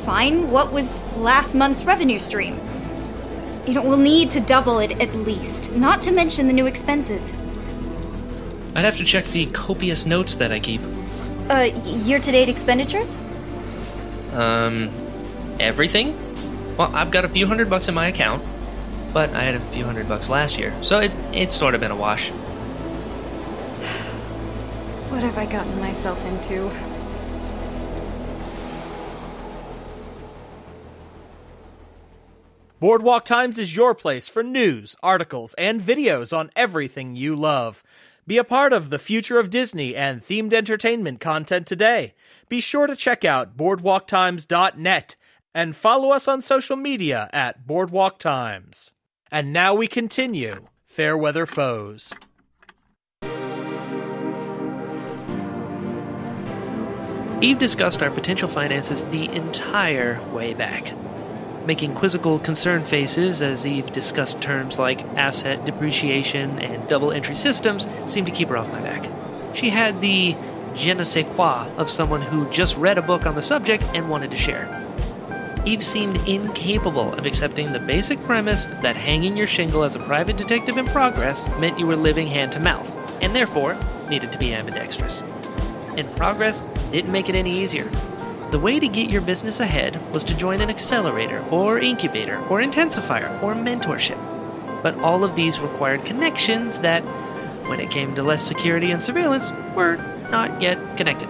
Fine. 0.03 0.51
What 0.51 0.73
was 0.73 1.07
last 1.15 1.55
month's 1.55 1.85
revenue 1.85 2.19
stream? 2.19 2.59
You 3.65 3.75
know, 3.75 3.81
we'll 3.81 3.95
need 3.95 4.29
to 4.31 4.41
double 4.41 4.79
it 4.79 4.91
at 4.99 5.15
least, 5.15 5.71
not 5.71 6.01
to 6.01 6.11
mention 6.11 6.47
the 6.47 6.53
new 6.53 6.65
expenses. 6.65 7.31
I'd 8.75 8.83
have 8.83 8.97
to 8.97 9.05
check 9.05 9.23
the 9.27 9.45
copious 9.47 10.05
notes 10.05 10.35
that 10.35 10.51
I 10.51 10.59
keep. 10.59 10.81
Uh, 11.49 11.69
year 11.85 12.19
to 12.19 12.31
date 12.31 12.49
expenditures? 12.49 13.17
Um, 14.33 14.89
everything? 15.57 16.13
Well, 16.75 16.93
I've 16.93 17.09
got 17.11 17.23
a 17.23 17.29
few 17.29 17.47
hundred 17.47 17.69
bucks 17.69 17.87
in 17.87 17.93
my 17.93 18.07
account, 18.07 18.43
but 19.13 19.29
I 19.29 19.43
had 19.43 19.55
a 19.55 19.61
few 19.61 19.85
hundred 19.85 20.09
bucks 20.09 20.27
last 20.27 20.57
year, 20.57 20.73
so 20.83 20.99
it, 20.99 21.11
it's 21.31 21.55
sort 21.55 21.73
of 21.73 21.79
been 21.79 21.91
a 21.91 21.95
wash. 21.95 22.31
What 25.09 25.23
have 25.23 25.37
I 25.37 25.45
gotten 25.45 25.79
myself 25.79 26.25
into? 26.25 26.69
Boardwalk 32.81 33.25
Times 33.25 33.59
is 33.59 33.75
your 33.75 33.93
place 33.93 34.27
for 34.27 34.41
news, 34.41 34.95
articles, 35.03 35.53
and 35.53 35.79
videos 35.79 36.35
on 36.35 36.49
everything 36.55 37.15
you 37.15 37.35
love. 37.35 37.83
Be 38.25 38.39
a 38.39 38.43
part 38.43 38.73
of 38.73 38.89
the 38.89 38.97
future 38.97 39.37
of 39.37 39.51
Disney 39.51 39.95
and 39.95 40.19
themed 40.19 40.51
entertainment 40.51 41.19
content 41.19 41.67
today. 41.67 42.15
Be 42.49 42.59
sure 42.59 42.87
to 42.87 42.95
check 42.95 43.23
out 43.23 43.55
boardwalktimes.net 43.55 45.15
and 45.53 45.75
follow 45.75 46.09
us 46.09 46.27
on 46.27 46.41
social 46.41 46.75
media 46.75 47.29
at 47.31 47.67
Boardwalk 47.67 48.17
Times. 48.17 48.93
And 49.31 49.53
now 49.53 49.75
we 49.75 49.85
continue 49.85 50.65
Fairweather 50.83 51.45
Foes. 51.45 52.15
Eve 57.43 57.59
discussed 57.59 58.01
our 58.01 58.09
potential 58.09 58.47
finances 58.47 59.03
the 59.03 59.25
entire 59.25 60.19
way 60.31 60.55
back, 60.55 60.91
making 61.65 61.95
quizzical 61.95 62.39
concern 62.39 62.83
faces 62.83 63.41
as 63.41 63.65
Eve 63.65 63.91
discussed 63.91 64.41
terms 64.41 64.79
like 64.79 65.03
asset 65.17 65.65
depreciation 65.65 66.59
and 66.59 66.87
double 66.87 67.11
entry 67.11 67.35
systems 67.35 67.87
seemed 68.05 68.27
to 68.27 68.33
keep 68.33 68.49
her 68.49 68.57
off 68.57 68.71
my 68.71 68.81
back. 68.81 69.09
She 69.53 69.69
had 69.69 70.01
the 70.01 70.35
je 70.73 70.93
ne 70.93 71.03
sais 71.03 71.25
quoi 71.35 71.67
of 71.77 71.89
someone 71.89 72.21
who 72.21 72.49
just 72.49 72.77
read 72.77 72.97
a 72.97 73.01
book 73.01 73.25
on 73.25 73.35
the 73.35 73.41
subject 73.41 73.83
and 73.93 74.09
wanted 74.09 74.31
to 74.31 74.37
share. 74.37 74.67
Eve 75.65 75.83
seemed 75.83 76.17
incapable 76.27 77.13
of 77.13 77.25
accepting 77.25 77.71
the 77.71 77.79
basic 77.79 78.21
premise 78.23 78.65
that 78.81 78.95
hanging 78.95 79.37
your 79.37 79.45
shingle 79.45 79.83
as 79.83 79.95
a 79.95 79.99
private 79.99 80.37
detective 80.37 80.77
in 80.77 80.85
progress 80.85 81.47
meant 81.59 81.77
you 81.77 81.85
were 81.85 81.95
living 81.95 82.27
hand 82.27 82.51
to 82.51 82.59
mouth, 82.59 82.89
and 83.21 83.35
therefore 83.35 83.77
needed 84.09 84.31
to 84.31 84.39
be 84.39 84.53
ambidextrous. 84.53 85.21
And 85.97 86.09
progress 86.15 86.61
didn't 86.91 87.11
make 87.11 87.29
it 87.29 87.35
any 87.35 87.61
easier. 87.61 87.87
The 88.51 88.59
way 88.59 88.81
to 88.81 88.87
get 88.89 89.09
your 89.09 89.21
business 89.21 89.61
ahead 89.61 90.01
was 90.11 90.25
to 90.25 90.35
join 90.35 90.59
an 90.59 90.69
accelerator, 90.69 91.41
or 91.51 91.79
incubator, 91.79 92.37
or 92.49 92.59
intensifier, 92.59 93.41
or 93.41 93.55
mentorship. 93.55 94.19
but 94.81 94.97
all 94.99 95.23
of 95.23 95.35
these 95.35 95.59
required 95.59 96.05
connections 96.05 96.79
that, 96.79 97.01
when 97.67 97.79
it 97.79 97.91
came 97.91 98.15
to 98.15 98.23
less 98.23 98.43
security 98.43 98.91
and 98.91 99.01
surveillance, 99.01 99.51
were 99.75 99.97
not 100.29 100.61
yet 100.61 100.97
connected. 100.97 101.29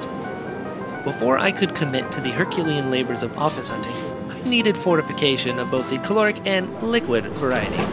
Before 1.03 1.37
I 1.37 1.51
could 1.51 1.75
commit 1.75 2.11
to 2.11 2.21
the 2.21 2.31
Herculean 2.31 2.91
labors 2.91 3.23
of 3.23 3.37
office 3.37 3.69
hunting, 3.69 3.91
I 4.29 4.41
needed 4.49 4.77
fortification 4.77 5.59
of 5.59 5.71
both 5.71 5.89
the 5.89 5.97
caloric 5.99 6.37
and 6.45 6.71
liquid 6.81 7.25
variety. 7.25 7.83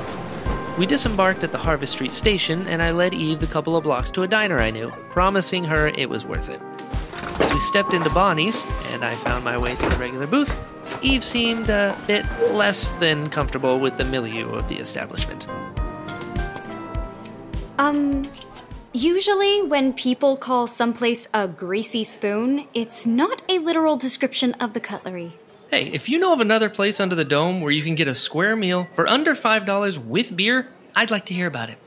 We 0.79 0.87
disembarked 0.87 1.43
at 1.43 1.51
the 1.51 1.59
Harvest 1.59 1.95
Street 1.95 2.13
station, 2.13 2.67
and 2.69 2.83
I 2.83 2.93
led 2.93 3.15
Eve 3.15 3.41
the 3.41 3.47
couple 3.47 3.77
of 3.77 3.83
blocks 3.85 4.11
to 4.13 4.23
a 4.23 4.29
diner 4.29 4.59
I 4.59 4.71
knew, 4.71 4.91
promising 5.11 5.65
her 5.65 5.89
it 5.89 6.09
was 6.09 6.25
worth 6.25 6.49
it. 6.49 6.61
As 7.41 7.55
we 7.55 7.61
stepped 7.61 7.95
into 7.95 8.11
Bonnie's, 8.11 8.65
and 8.93 9.05
I 9.05 9.15
found 9.15 9.45
my 9.45 9.57
way 9.57 9.75
to 9.75 9.89
the 9.89 9.97
regular 9.97 10.27
booth, 10.27 10.55
Eve 11.03 11.23
seemed 11.23 11.69
a 11.69 11.97
bit 12.07 12.25
less 12.51 12.91
than 12.93 13.29
comfortable 13.31 13.79
with 13.79 13.97
the 13.99 14.05
milieu 14.05 14.49
of 14.51 14.69
the 14.69 14.77
establishment. 14.77 15.47
Um, 17.79 18.23
usually 18.93 19.63
when 19.63 19.93
people 19.93 20.37
call 20.37 20.67
someplace 20.67 21.29
a 21.33 21.47
greasy 21.47 22.03
spoon, 22.03 22.67
it's 22.75 23.07
not 23.07 23.43
a 23.49 23.59
literal 23.59 23.97
description 23.97 24.55
of 24.55 24.73
the 24.73 24.81
cutlery. 24.81 25.33
Hey, 25.71 25.85
if 25.93 26.09
you 26.09 26.19
know 26.19 26.33
of 26.33 26.41
another 26.41 26.71
place 26.71 26.99
under 26.99 27.15
the 27.15 27.25
dome 27.25 27.61
where 27.61 27.71
you 27.71 27.83
can 27.83 27.95
get 27.95 28.09
a 28.09 28.15
square 28.15 28.57
meal 28.57 28.89
for 28.95 29.07
under 29.07 29.35
$5 29.35 30.05
with 30.05 30.35
beer, 30.35 30.69
I'd 30.97 31.11
like 31.11 31.27
to 31.27 31.35
hear 31.35 31.47
about 31.47 31.71
it. 31.71 31.79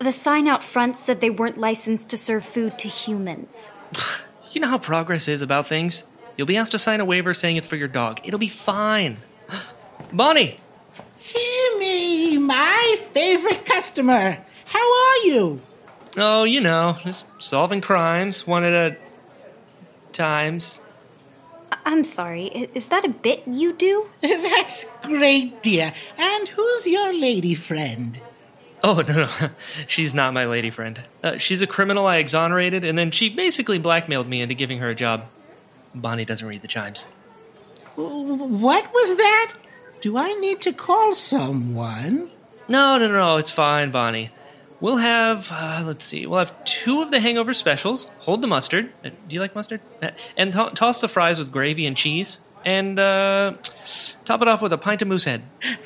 The 0.00 0.12
sign 0.12 0.46
out 0.46 0.62
front 0.62 0.96
said 0.96 1.20
they 1.20 1.30
weren't 1.30 1.58
licensed 1.58 2.08
to 2.10 2.16
serve 2.16 2.44
food 2.44 2.78
to 2.80 2.88
humans. 2.88 3.72
You 4.52 4.60
know 4.60 4.68
how 4.68 4.78
progress 4.78 5.28
is 5.28 5.42
about 5.42 5.66
things? 5.66 6.04
You'll 6.36 6.46
be 6.46 6.56
asked 6.56 6.72
to 6.72 6.78
sign 6.78 7.00
a 7.00 7.04
waiver 7.04 7.34
saying 7.34 7.56
it's 7.56 7.66
for 7.66 7.76
your 7.76 7.88
dog. 7.88 8.20
It'll 8.24 8.38
be 8.38 8.48
fine. 8.48 9.18
Bonnie! 10.12 10.56
Timmy, 11.16 12.38
my 12.38 12.96
favorite 13.12 13.64
customer. 13.64 14.38
How 14.66 14.78
are 15.06 15.16
you? 15.26 15.60
Oh, 16.16 16.44
you 16.44 16.60
know, 16.60 16.96
just 17.04 17.24
solving 17.38 17.80
crimes 17.80 18.46
one 18.46 18.64
at 18.64 18.72
a 18.72 18.96
times. 20.12 20.80
I- 21.70 21.76
I'm 21.84 22.04
sorry, 22.04 22.46
is 22.46 22.86
that 22.88 23.04
a 23.04 23.08
bit 23.08 23.42
you 23.46 23.72
do? 23.72 24.08
That's 24.20 24.86
great, 25.02 25.62
dear. 25.62 25.92
And 26.18 26.48
who's 26.48 26.86
your 26.86 27.12
lady 27.12 27.54
friend? 27.54 28.20
Oh, 28.82 29.00
no, 29.02 29.26
no. 29.26 29.50
She's 29.88 30.14
not 30.14 30.32
my 30.34 30.44
lady 30.46 30.70
friend. 30.70 31.02
Uh, 31.22 31.38
she's 31.38 31.60
a 31.62 31.66
criminal 31.66 32.06
I 32.06 32.18
exonerated, 32.18 32.84
and 32.84 32.96
then 32.96 33.10
she 33.10 33.28
basically 33.28 33.78
blackmailed 33.78 34.28
me 34.28 34.40
into 34.40 34.54
giving 34.54 34.78
her 34.78 34.88
a 34.90 34.94
job. 34.94 35.24
Bonnie 35.94 36.24
doesn't 36.24 36.46
read 36.46 36.62
the 36.62 36.68
chimes. 36.68 37.06
What 37.96 38.92
was 38.92 39.16
that? 39.16 39.54
Do 40.00 40.16
I 40.16 40.32
need 40.34 40.60
to 40.60 40.72
call 40.72 41.12
someone? 41.12 42.30
No, 42.68 42.98
no, 42.98 43.08
no, 43.08 43.14
no, 43.14 43.36
it's 43.38 43.50
fine, 43.50 43.90
Bonnie. 43.90 44.30
We'll 44.80 44.98
have, 44.98 45.48
uh, 45.50 45.82
let's 45.84 46.04
see, 46.06 46.24
we'll 46.26 46.38
have 46.38 46.64
two 46.64 47.02
of 47.02 47.10
the 47.10 47.18
hangover 47.18 47.52
specials. 47.54 48.06
Hold 48.20 48.42
the 48.42 48.46
mustard. 48.46 48.92
Uh, 49.04 49.08
do 49.08 49.34
you 49.34 49.40
like 49.40 49.56
mustard? 49.56 49.80
Uh, 50.00 50.10
and 50.36 50.52
to- 50.52 50.70
toss 50.74 51.00
the 51.00 51.08
fries 51.08 51.40
with 51.40 51.50
gravy 51.50 51.84
and 51.84 51.96
cheese. 51.96 52.38
And 52.64 52.98
uh, 52.98 53.54
top 54.24 54.42
it 54.42 54.48
off 54.48 54.60
with 54.62 54.72
a 54.72 54.78
pint 54.78 55.02
of 55.02 55.08
Moosehead. 55.08 55.42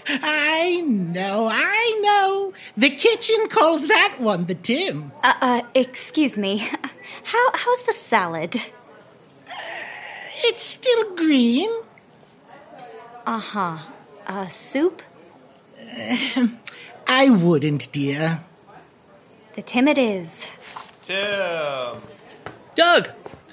I 0.08 0.80
know, 0.80 1.48
I 1.50 2.00
know. 2.02 2.52
The 2.76 2.90
kitchen 2.90 3.48
calls 3.48 3.86
that 3.86 4.16
one 4.18 4.46
the 4.46 4.54
Tim. 4.54 5.12
Uh, 5.22 5.34
uh, 5.40 5.62
excuse 5.74 6.38
me. 6.38 6.58
How, 7.24 7.50
how's 7.54 7.82
the 7.84 7.92
salad? 7.92 8.60
It's 10.44 10.62
still 10.62 11.14
green. 11.14 11.70
Uh 13.24 13.38
huh. 13.38 13.78
Uh, 14.26 14.46
soup? 14.46 15.02
I 17.06 17.30
wouldn't, 17.30 17.92
dear. 17.92 18.42
The 19.54 19.62
Tim 19.62 19.86
it 19.86 19.98
is. 19.98 20.48
Tim. 21.02 22.02
Doug! 22.74 23.10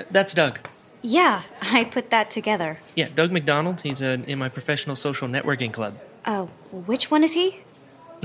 That's 0.10 0.34
Doug. 0.34 0.60
Yeah, 1.02 1.42
I 1.62 1.84
put 1.86 2.10
that 2.10 2.32
together. 2.32 2.80
Yeah, 2.96 3.10
Doug 3.14 3.32
McDonald. 3.32 3.82
He's 3.82 4.02
uh, 4.02 4.18
in 4.28 4.40
my 4.40 4.50
professional 4.50 4.96
social 4.96 5.28
networking 5.28 5.72
club. 5.72 6.00
Oh, 6.26 6.46
which 6.72 7.10
one 7.10 7.24
is 7.24 7.34
he? 7.34 7.62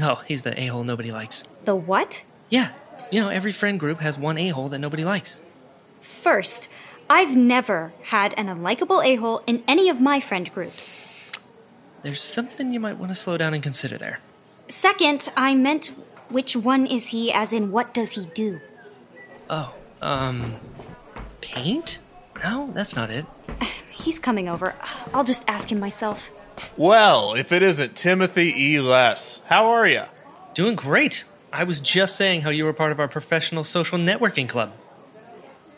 Oh, 0.00 0.22
he's 0.26 0.42
the 0.42 0.58
a 0.60 0.66
hole 0.66 0.84
nobody 0.84 1.12
likes. 1.12 1.44
The 1.64 1.76
what? 1.76 2.24
Yeah, 2.50 2.72
you 3.10 3.20
know, 3.20 3.28
every 3.28 3.52
friend 3.52 3.78
group 3.78 4.00
has 4.00 4.18
one 4.18 4.38
a 4.38 4.48
hole 4.48 4.68
that 4.70 4.78
nobody 4.78 5.04
likes. 5.04 5.38
First, 6.00 6.68
I've 7.08 7.36
never 7.36 7.92
had 8.02 8.34
an 8.36 8.48
unlikable 8.48 9.04
a 9.04 9.16
hole 9.16 9.42
in 9.46 9.62
any 9.68 9.88
of 9.88 10.00
my 10.00 10.20
friend 10.20 10.52
groups. 10.52 10.96
There's 12.02 12.22
something 12.22 12.72
you 12.72 12.80
might 12.80 12.98
want 12.98 13.10
to 13.10 13.14
slow 13.14 13.36
down 13.38 13.54
and 13.54 13.62
consider 13.62 13.96
there. 13.96 14.18
Second, 14.68 15.30
I 15.36 15.54
meant 15.54 15.92
which 16.28 16.56
one 16.56 16.86
is 16.86 17.08
he, 17.08 17.32
as 17.32 17.52
in 17.52 17.70
what 17.70 17.94
does 17.94 18.12
he 18.12 18.26
do? 18.26 18.60
Oh, 19.48 19.74
um, 20.02 20.56
paint? 21.40 21.98
No, 22.42 22.70
that's 22.74 22.96
not 22.96 23.10
it. 23.10 23.26
He's 23.90 24.18
coming 24.18 24.48
over. 24.48 24.74
I'll 25.12 25.24
just 25.24 25.44
ask 25.48 25.70
him 25.70 25.80
myself. 25.80 26.30
Well, 26.76 27.34
if 27.34 27.52
it 27.52 27.62
isn't 27.62 27.96
Timothy 27.96 28.52
E. 28.56 28.80
Less, 28.80 29.42
how 29.46 29.68
are 29.68 29.86
you? 29.86 30.02
Doing 30.54 30.76
great. 30.76 31.24
I 31.52 31.64
was 31.64 31.80
just 31.80 32.16
saying 32.16 32.42
how 32.42 32.50
you 32.50 32.64
were 32.64 32.72
part 32.72 32.92
of 32.92 33.00
our 33.00 33.08
professional 33.08 33.64
social 33.64 33.98
networking 33.98 34.48
club. 34.48 34.72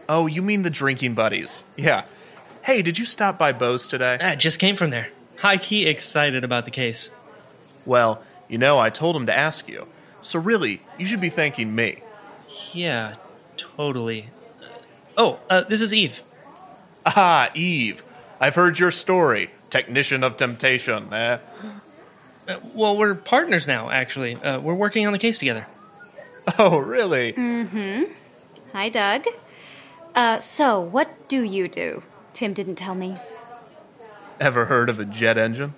Oh, 0.09 0.27
you 0.27 0.43
mean 0.43 0.63
the 0.63 0.71
drinking 0.71 1.15
buddies? 1.15 1.65
Yeah. 1.77 2.05
Hey, 2.63 2.83
did 2.83 2.99
you 2.99 3.05
stop 3.05 3.39
by 3.39 3.53
Bo's 3.53 3.87
today? 3.89 4.19
I 4.21 4.37
just 4.37 4.59
came 4.59 4.77
from 4.77 4.91
there. 4.91 5.09
High 5.37 5.59
key 5.59 5.87
excited 5.87 6.45
about 6.45 6.65
the 6.65 6.71
case. 6.71 7.11
Well, 7.85 8.23
you 8.49 8.59
know, 8.59 8.79
I 8.79 8.91
told 8.91 9.17
him 9.17 9.27
to 9.27 9.37
ask 9.37 9.69
you. 9.69 9.87
So 10.23 10.39
really, 10.39 10.83
you 10.99 11.07
should 11.07 11.21
be 11.21 11.29
thanking 11.29 11.75
me. 11.75 12.03
Yeah, 12.73 13.17
totally. 13.57 14.31
Oh, 15.17 15.39
uh, 15.49 15.63
this 15.63 15.83
is 15.83 15.95
Eve. 15.95 16.23
Ah, 17.07 17.51
Eve. 17.55 18.03
I've 18.41 18.57
heard 18.57 18.79
your 18.79 18.91
story. 18.91 19.51
Technician 19.71 20.25
of 20.25 20.37
temptation, 20.37 21.13
eh? 21.13 21.39
Uh, 22.49 22.59
well, 22.75 22.97
we're 22.97 23.15
partners 23.15 23.67
now, 23.67 23.91
actually. 23.91 24.35
Uh, 24.35 24.61
we're 24.61 24.75
working 24.75 25.07
on 25.07 25.13
the 25.13 25.19
case 25.19 25.39
together. 25.39 25.67
Oh, 26.61 26.79
really? 26.79 27.33
Mm 27.33 27.69
hmm. 27.69 28.03
Hi, 28.73 28.89
Doug. 28.89 29.27
Uh, 30.15 30.39
so, 30.39 30.79
what 30.79 31.29
do 31.29 31.43
you 31.43 31.67
do? 31.67 32.05
Tim 32.35 32.53
didn't 32.53 32.77
tell 32.77 32.95
me. 32.95 33.17
Ever 34.39 34.67
heard 34.67 34.89
of 34.89 35.01
a 35.01 35.05
jet 35.05 35.39
engine? 35.39 35.75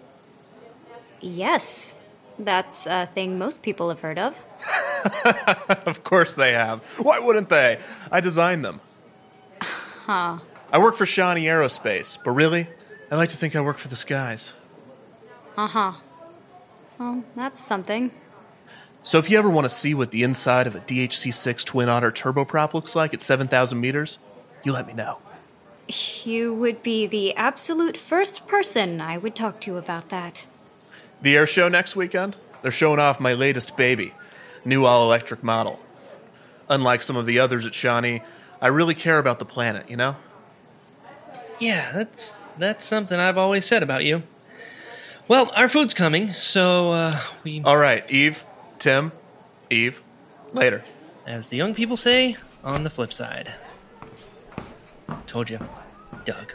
Yes, 1.22 1.94
that's 2.38 2.86
a 2.86 3.06
thing 3.06 3.38
most 3.38 3.62
people 3.62 3.88
have 3.88 4.00
heard 4.00 4.18
of. 4.18 4.36
of 5.86 6.04
course 6.04 6.34
they 6.34 6.52
have. 6.52 6.82
Why 6.98 7.18
wouldn't 7.18 7.48
they? 7.48 7.78
I 8.12 8.20
designed 8.20 8.62
them. 8.62 8.82
Huh. 9.62 10.38
I 10.70 10.78
work 10.78 10.96
for 10.96 11.06
Shawnee 11.06 11.44
Aerospace, 11.44 12.18
but 12.22 12.32
really, 12.32 12.68
I 13.10 13.16
like 13.16 13.30
to 13.30 13.36
think 13.38 13.56
I 13.56 13.60
work 13.60 13.78
for 13.78 13.88
the 13.88 13.96
skies. 13.96 14.52
Uh 15.56 15.66
huh. 15.66 15.92
Well, 16.98 17.24
that's 17.34 17.60
something. 17.60 18.10
So 19.02 19.18
if 19.18 19.30
you 19.30 19.38
ever 19.38 19.48
want 19.48 19.64
to 19.64 19.70
see 19.70 19.94
what 19.94 20.10
the 20.10 20.22
inside 20.22 20.66
of 20.66 20.74
a 20.74 20.80
DHC-6 20.80 21.64
Twin 21.64 21.88
Otter 21.88 22.12
turboprop 22.12 22.74
looks 22.74 22.94
like 22.94 23.14
at 23.14 23.22
7,000 23.22 23.80
meters, 23.80 24.18
you 24.64 24.72
let 24.72 24.86
me 24.86 24.92
know. 24.92 25.18
You 26.24 26.52
would 26.52 26.82
be 26.82 27.06
the 27.06 27.34
absolute 27.34 27.96
first 27.96 28.46
person 28.46 29.00
I 29.00 29.16
would 29.16 29.34
talk 29.34 29.60
to 29.62 29.78
about 29.78 30.10
that. 30.10 30.46
The 31.22 31.36
air 31.36 31.46
show 31.46 31.68
next 31.68 31.96
weekend, 31.96 32.36
they're 32.60 32.70
showing 32.70 33.00
off 33.00 33.18
my 33.18 33.32
latest 33.32 33.76
baby, 33.76 34.12
new 34.66 34.84
all-electric 34.84 35.42
model. 35.42 35.80
Unlike 36.68 37.02
some 37.02 37.16
of 37.16 37.24
the 37.24 37.38
others 37.38 37.64
at 37.64 37.72
Shawnee, 37.72 38.22
I 38.60 38.66
really 38.66 38.94
care 38.94 39.18
about 39.18 39.38
the 39.38 39.46
planet, 39.46 39.88
you 39.88 39.96
know? 39.96 40.16
Yeah, 41.58 41.92
that's 41.92 42.34
that's 42.58 42.86
something 42.86 43.18
I've 43.18 43.38
always 43.38 43.64
said 43.64 43.82
about 43.82 44.04
you. 44.04 44.22
Well, 45.26 45.50
our 45.54 45.68
food's 45.68 45.94
coming, 45.94 46.28
so 46.28 46.92
uh, 46.92 47.20
we. 47.44 47.62
All 47.62 47.76
right, 47.76 48.08
Eve, 48.10 48.44
Tim, 48.78 49.12
Eve, 49.70 50.02
later. 50.52 50.84
As 51.26 51.48
the 51.48 51.56
young 51.56 51.74
people 51.74 51.96
say, 51.96 52.36
on 52.64 52.84
the 52.84 52.90
flip 52.90 53.12
side. 53.12 53.52
Told 55.26 55.50
you, 55.50 55.58
Doug. 56.24 56.52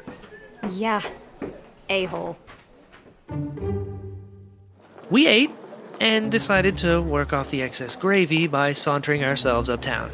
Yeah, 0.71 1.01
a 1.89 2.05
hole. 2.05 2.37
We 5.09 5.27
ate 5.27 5.51
and 5.99 6.31
decided 6.31 6.77
to 6.79 7.01
work 7.01 7.33
off 7.33 7.51
the 7.51 7.61
excess 7.61 7.95
gravy 7.95 8.47
by 8.47 8.71
sauntering 8.71 9.23
ourselves 9.23 9.69
uptown. 9.69 10.11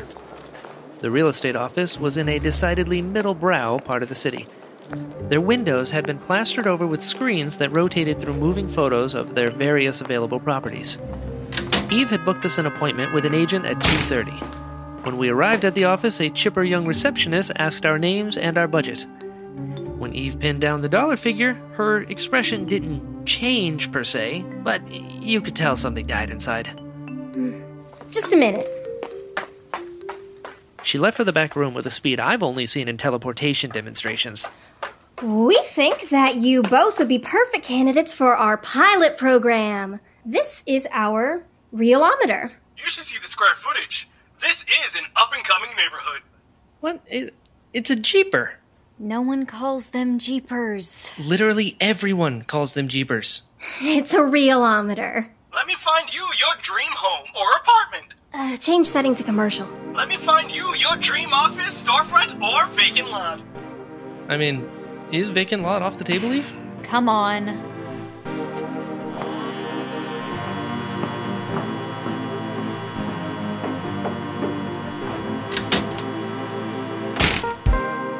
The 0.99 1.09
real 1.09 1.29
estate 1.29 1.55
office 1.55 1.97
was 1.97 2.17
in 2.17 2.27
a 2.27 2.39
decidedly 2.39 3.01
middle 3.01 3.33
brow 3.33 3.77
part 3.77 4.03
of 4.03 4.09
the 4.09 4.15
city. 4.15 4.45
Their 5.29 5.41
windows 5.41 5.91
had 5.91 6.05
been 6.05 6.17
plastered 6.17 6.65
over 6.65 6.87
with 6.87 7.03
screens 7.03 7.57
that 7.57 7.71
rotated 7.71 8.19
through 8.19 8.33
moving 8.33 8.67
photos 8.67 9.13
of 9.13 9.35
their 9.35 9.51
various 9.51 10.01
available 10.01 10.39
properties. 10.39 10.97
Eve 11.91 12.09
had 12.09 12.25
booked 12.25 12.45
us 12.45 12.57
an 12.57 12.65
appointment 12.65 13.13
with 13.13 13.25
an 13.25 13.35
agent 13.35 13.65
at 13.65 13.79
2:30. 13.79 14.31
When 15.03 15.17
we 15.17 15.29
arrived 15.29 15.65
at 15.65 15.75
the 15.75 15.85
office, 15.85 16.19
a 16.19 16.29
chipper 16.29 16.63
young 16.63 16.85
receptionist 16.85 17.51
asked 17.55 17.85
our 17.85 17.97
names 17.97 18.37
and 18.37 18.57
our 18.57 18.67
budget. 18.67 19.05
When 19.97 20.13
Eve 20.13 20.39
pinned 20.39 20.61
down 20.61 20.81
the 20.81 20.89
dollar 20.89 21.17
figure, 21.17 21.57
her 21.73 22.03
expression 22.03 22.65
didn't 22.65 23.25
change 23.25 23.91
per 23.91 24.03
se, 24.03 24.45
but 24.63 24.81
you 24.91 25.41
could 25.41 25.55
tell 25.55 25.75
something 25.75 26.07
died 26.07 26.29
inside. 26.29 26.69
just 28.09 28.33
a 28.33 28.37
minute. 28.37 28.78
She 30.83 30.97
left 30.97 31.17
for 31.17 31.23
the 31.23 31.33
back 31.33 31.55
room 31.55 31.73
with 31.73 31.85
a 31.85 31.91
speed 31.91 32.19
I've 32.19 32.43
only 32.43 32.65
seen 32.65 32.87
in 32.87 32.97
teleportation 32.97 33.69
demonstrations. 33.69 34.49
We 35.21 35.59
think 35.65 36.09
that 36.09 36.35
you 36.35 36.61
both 36.61 36.99
would 36.99 37.09
be 37.09 37.19
perfect 37.19 37.65
candidates 37.65 38.13
for 38.13 38.35
our 38.35 38.57
pilot 38.57 39.17
program. 39.17 39.99
This 40.25 40.63
is 40.65 40.87
our 40.91 41.43
realometer. 41.73 42.51
You 42.77 42.87
should 42.89 43.03
see 43.03 43.17
the 43.19 43.27
square 43.27 43.53
footage. 43.55 44.07
This 44.39 44.63
is 44.85 44.95
an 44.95 45.03
up 45.17 45.31
and 45.33 45.43
coming 45.43 45.69
neighborhood. 45.71 46.21
What? 46.79 47.01
It, 47.07 47.33
it's 47.73 47.89
a 47.89 47.95
Jeeper. 47.95 48.53
No 48.97 49.21
one 49.21 49.45
calls 49.45 49.89
them 49.89 50.19
Jeepers. 50.19 51.11
Literally 51.19 51.75
everyone 51.79 52.43
calls 52.43 52.73
them 52.73 52.87
Jeepers. 52.87 53.43
It's 53.81 54.13
a 54.13 54.19
realometer. 54.19 55.27
Let 55.53 55.67
me 55.67 55.75
find 55.75 56.13
you 56.13 56.21
your 56.21 56.55
dream 56.61 56.91
home 56.91 57.27
or 57.35 57.47
apartment. 57.59 58.13
Uh, 58.39 58.55
change 58.55 58.87
setting 58.87 59.13
to 59.13 59.21
commercial. 59.21 59.67
Let 59.93 60.07
me 60.07 60.15
find 60.15 60.49
you 60.49 60.73
your 60.75 60.95
dream 60.95 61.33
office, 61.33 61.83
storefront, 61.83 62.41
or 62.41 62.67
vacant 62.67 63.09
lot. 63.11 63.43
I 64.29 64.37
mean, 64.37 64.65
is 65.11 65.27
vacant 65.27 65.61
lot 65.61 65.81
off 65.81 65.97
the 65.97 66.05
table, 66.05 66.31
Eve? 66.31 66.49
Come 66.83 67.09
on. 67.09 67.47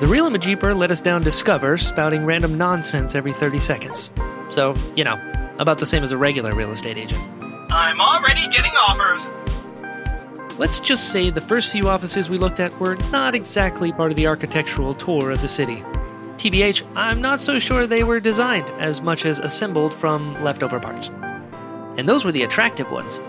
The 0.01 0.07
Real 0.07 0.27
of 0.27 0.33
a 0.33 0.37
Jeeper 0.37 0.75
let 0.75 0.91
us 0.91 0.99
down 0.99 1.21
Discover, 1.21 1.77
spouting 1.77 2.25
random 2.25 2.57
nonsense 2.57 3.15
every 3.15 3.31
30 3.31 3.59
seconds. 3.59 4.09
So, 4.49 4.75
you 4.97 5.05
know, 5.05 5.15
about 5.59 5.77
the 5.77 5.85
same 5.85 6.03
as 6.03 6.11
a 6.11 6.17
regular 6.17 6.53
real 6.53 6.71
estate 6.71 6.97
agent. 6.97 7.21
I'm 7.71 8.01
already 8.01 8.49
getting 8.49 8.71
offers. 8.73 9.29
Let's 10.59 10.81
just 10.81 11.13
say 11.13 11.29
the 11.29 11.39
first 11.39 11.71
few 11.71 11.87
offices 11.87 12.29
we 12.29 12.37
looked 12.37 12.59
at 12.59 12.77
were 12.81 12.97
not 13.13 13.33
exactly 13.33 13.93
part 13.93 14.11
of 14.11 14.17
the 14.17 14.27
architectural 14.27 14.93
tour 14.93 15.31
of 15.31 15.41
the 15.41 15.47
city. 15.47 15.77
TBH, 16.35 16.85
I'm 16.97 17.21
not 17.21 17.39
so 17.39 17.59
sure 17.59 17.87
they 17.87 18.03
were 18.03 18.19
designed 18.19 18.69
as 18.71 18.99
much 18.99 19.25
as 19.25 19.39
assembled 19.39 19.93
from 19.93 20.33
leftover 20.43 20.77
parts. 20.77 21.11
And 21.95 22.09
those 22.09 22.25
were 22.25 22.33
the 22.33 22.43
attractive 22.43 22.91
ones. 22.91 23.21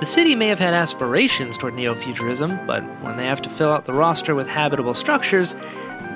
The 0.00 0.06
city 0.06 0.34
may 0.34 0.48
have 0.48 0.58
had 0.58 0.74
aspirations 0.74 1.56
toward 1.56 1.74
neo 1.74 1.94
futurism, 1.94 2.58
but 2.66 2.82
when 3.04 3.16
they 3.16 3.26
have 3.26 3.42
to 3.42 3.48
fill 3.48 3.70
out 3.70 3.84
the 3.84 3.92
roster 3.92 4.34
with 4.34 4.48
habitable 4.48 4.94
structures, 4.94 5.54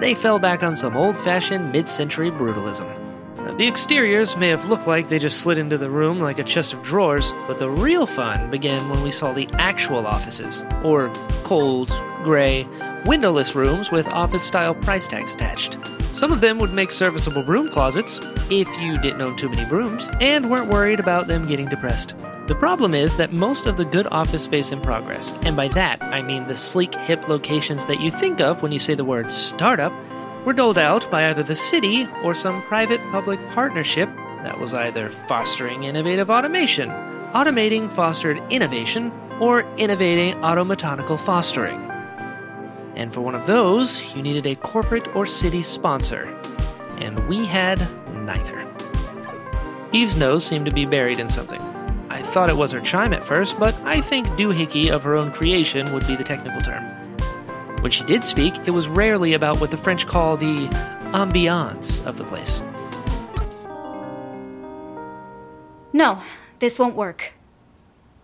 they 0.01 0.17
fell 0.17 0.41
back 0.41 0.65
on 0.65 0.75
some 0.75 0.97
old 0.97 1.17
fashioned 1.17 1.71
mid 1.71 1.89
century 1.89 2.33
brutalism. 2.33 3.06
The 3.55 3.67
exteriors 3.67 4.37
may 4.37 4.49
have 4.49 4.69
looked 4.69 4.87
like 4.87 5.09
they 5.09 5.19
just 5.19 5.41
slid 5.41 5.57
into 5.57 5.79
the 5.79 5.89
room 5.89 6.19
like 6.19 6.39
a 6.39 6.45
chest 6.45 6.75
of 6.75 6.83
drawers, 6.83 7.33
but 7.47 7.59
the 7.59 7.71
real 7.71 8.05
fun 8.05 8.51
began 8.51 8.89
when 8.91 9.03
we 9.03 9.11
saw 9.11 9.33
the 9.33 9.49
actual 9.55 10.07
offices, 10.07 10.65
or 10.85 11.11
cold, 11.43 11.89
gray, 12.23 12.67
windowless 13.07 13.55
rooms 13.55 13.91
with 13.91 14.07
office 14.09 14.45
style 14.45 14.75
price 14.75 15.07
tags 15.07 15.33
attached. 15.33 15.79
Some 16.13 16.33
of 16.33 16.41
them 16.41 16.59
would 16.59 16.75
make 16.75 16.91
serviceable 16.91 17.43
broom 17.43 17.69
closets, 17.69 18.21
if 18.51 18.69
you 18.81 18.99
didn't 18.99 19.23
own 19.23 19.37
too 19.37 19.49
many 19.49 19.65
brooms, 19.69 20.11
and 20.21 20.51
weren't 20.51 20.71
worried 20.71 21.01
about 21.01 21.27
them 21.27 21.47
getting 21.47 21.69
depressed. 21.69 22.15
The 22.47 22.55
problem 22.55 22.95
is 22.95 23.17
that 23.17 23.33
most 23.33 23.67
of 23.67 23.77
the 23.77 23.85
good 23.85 24.07
office 24.13 24.45
space 24.45 24.71
in 24.71 24.81
progress, 24.81 25.33
and 25.43 25.57
by 25.57 25.69
that 25.69 26.03
I 26.03 26.23
mean 26.23 26.47
the 26.47 26.57
sleek, 26.57 26.95
hip 26.95 27.29
locations 27.29 27.87
that 27.87 28.01
you 28.01 28.11
think 28.11 28.41
of 28.41 28.63
when 28.63 28.73
you 28.73 28.79
say 28.79 28.95
the 28.95 29.05
word 29.05 29.33
startup, 29.33 29.93
were 30.47 30.53
doled 30.53 30.79
out 30.79 31.11
by 31.11 31.29
either 31.29 31.43
the 31.43 31.57
city 31.57 32.07
or 32.23 32.33
some 32.33 32.63
private 32.63 33.01
public 33.11 33.41
partnership 33.51 34.09
that 34.45 34.59
was 34.61 34.73
either 34.75 35.11
fostering 35.11 35.83
innovative 35.83 36.31
automation, 36.31 36.89
automating 37.33 37.91
fostered 37.91 38.41
innovation, 38.49 39.11
or 39.41 39.63
innovating 39.77 40.35
automotonical 40.37 41.19
fostering. 41.19 41.81
And 42.95 43.13
for 43.13 43.23
one 43.23 43.35
of 43.35 43.47
those, 43.47 44.15
you 44.15 44.23
needed 44.23 44.47
a 44.47 44.55
corporate 44.55 45.15
or 45.17 45.27
city 45.27 45.63
sponsor. 45.63 46.25
And 46.99 47.19
we 47.29 47.45
had 47.45 47.81
neither. 48.25 48.65
Eve's 49.91 50.17
nose 50.17 50.47
seemed 50.47 50.67
to 50.67 50.73
be 50.73 50.87
buried 50.87 51.19
in 51.19 51.29
something. 51.29 51.61
I 52.09 52.23
thought 52.23 52.51
it 52.51 52.57
was 52.57 52.71
her 52.71 52.81
chime 52.81 53.13
at 53.13 53.25
first, 53.25 53.59
but 53.59 53.75
I 53.85 54.01
think 54.01 54.29
doohickey 54.29 54.91
of 54.91 55.03
her 55.03 55.17
own 55.17 55.33
creation 55.33 55.93
would 55.93 56.07
be 56.07 56.15
the 56.15 56.25
technical 56.25 56.61
term. 56.61 57.06
When 57.81 57.91
she 57.91 58.05
did 58.05 58.25
speak, 58.25 58.55
it 58.67 58.71
was 58.71 58.89
rarely 58.89 59.35
about 59.35 59.61
what 59.61 59.71
the 59.71 59.77
French 59.77 60.07
call 60.07 60.37
the 60.37 60.67
ambiance 61.13 62.05
of 62.07 62.19
the 62.19 62.25
place. 62.25 62.63
No, 65.93 66.21
this 66.59 66.79
won't 66.79 66.97
work. 66.97 67.35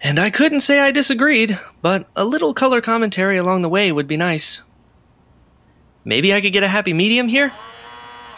And 0.01 0.19
I 0.19 0.31
couldn't 0.31 0.61
say 0.61 0.81
I 0.81 0.91
disagreed, 0.91 1.59
but 1.81 2.09
a 2.17 2.25
little 2.25 2.55
color 2.55 2.81
commentary 2.81 3.37
along 3.37 3.63
the 3.63 3.69
way 3.69 3.93
would 3.93 4.09
be 4.09 4.17
nice. 4.17 4.61
Maybe 6.05 6.35
I 6.35 6.41
could 6.41 6.53
get 6.53 6.65
a 6.65 6.69
happy 6.69 6.93
medium 6.93 7.29
here? 7.29 7.53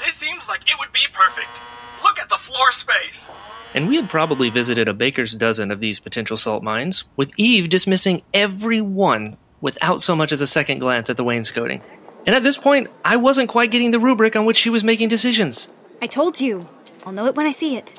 This 0.04 0.14
seems 0.14 0.46
like 0.46 0.60
it 0.70 0.78
would 0.78 0.92
be 0.92 1.06
perfect. 1.12 1.62
Look 2.02 2.20
at 2.20 2.28
the 2.28 2.36
floor 2.36 2.70
space. 2.70 3.30
And 3.72 3.88
we 3.88 3.96
had 3.96 4.10
probably 4.10 4.50
visited 4.50 4.86
a 4.86 4.94
baker's 4.94 5.34
dozen 5.34 5.70
of 5.70 5.80
these 5.80 5.98
potential 5.98 6.36
salt 6.36 6.62
mines, 6.62 7.04
with 7.16 7.32
Eve 7.36 7.70
dismissing 7.70 8.22
every 8.34 8.82
one 8.82 9.38
without 9.64 10.02
so 10.02 10.14
much 10.14 10.30
as 10.30 10.42
a 10.42 10.46
second 10.46 10.78
glance 10.78 11.08
at 11.08 11.16
the 11.16 11.24
wainscoting. 11.24 11.80
And 12.26 12.36
at 12.36 12.42
this 12.42 12.58
point, 12.58 12.88
I 13.02 13.16
wasn't 13.16 13.48
quite 13.48 13.70
getting 13.70 13.92
the 13.92 13.98
rubric 13.98 14.36
on 14.36 14.44
which 14.44 14.58
she 14.58 14.68
was 14.68 14.84
making 14.84 15.08
decisions. 15.08 15.70
I 16.02 16.06
told 16.06 16.38
you. 16.38 16.68
I'll 17.06 17.14
know 17.14 17.24
it 17.24 17.34
when 17.34 17.46
I 17.46 17.50
see 17.50 17.74
it. 17.74 17.94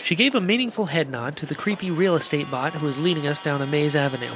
She 0.00 0.14
gave 0.14 0.36
a 0.36 0.40
meaningful 0.40 0.86
head 0.86 1.10
nod 1.10 1.36
to 1.38 1.46
the 1.46 1.56
creepy 1.56 1.90
real 1.90 2.14
estate 2.14 2.52
bot 2.52 2.72
who 2.74 2.86
was 2.86 3.00
leading 3.00 3.26
us 3.26 3.40
down 3.40 3.62
a 3.62 3.66
maze 3.66 3.96
avenue. 3.96 4.32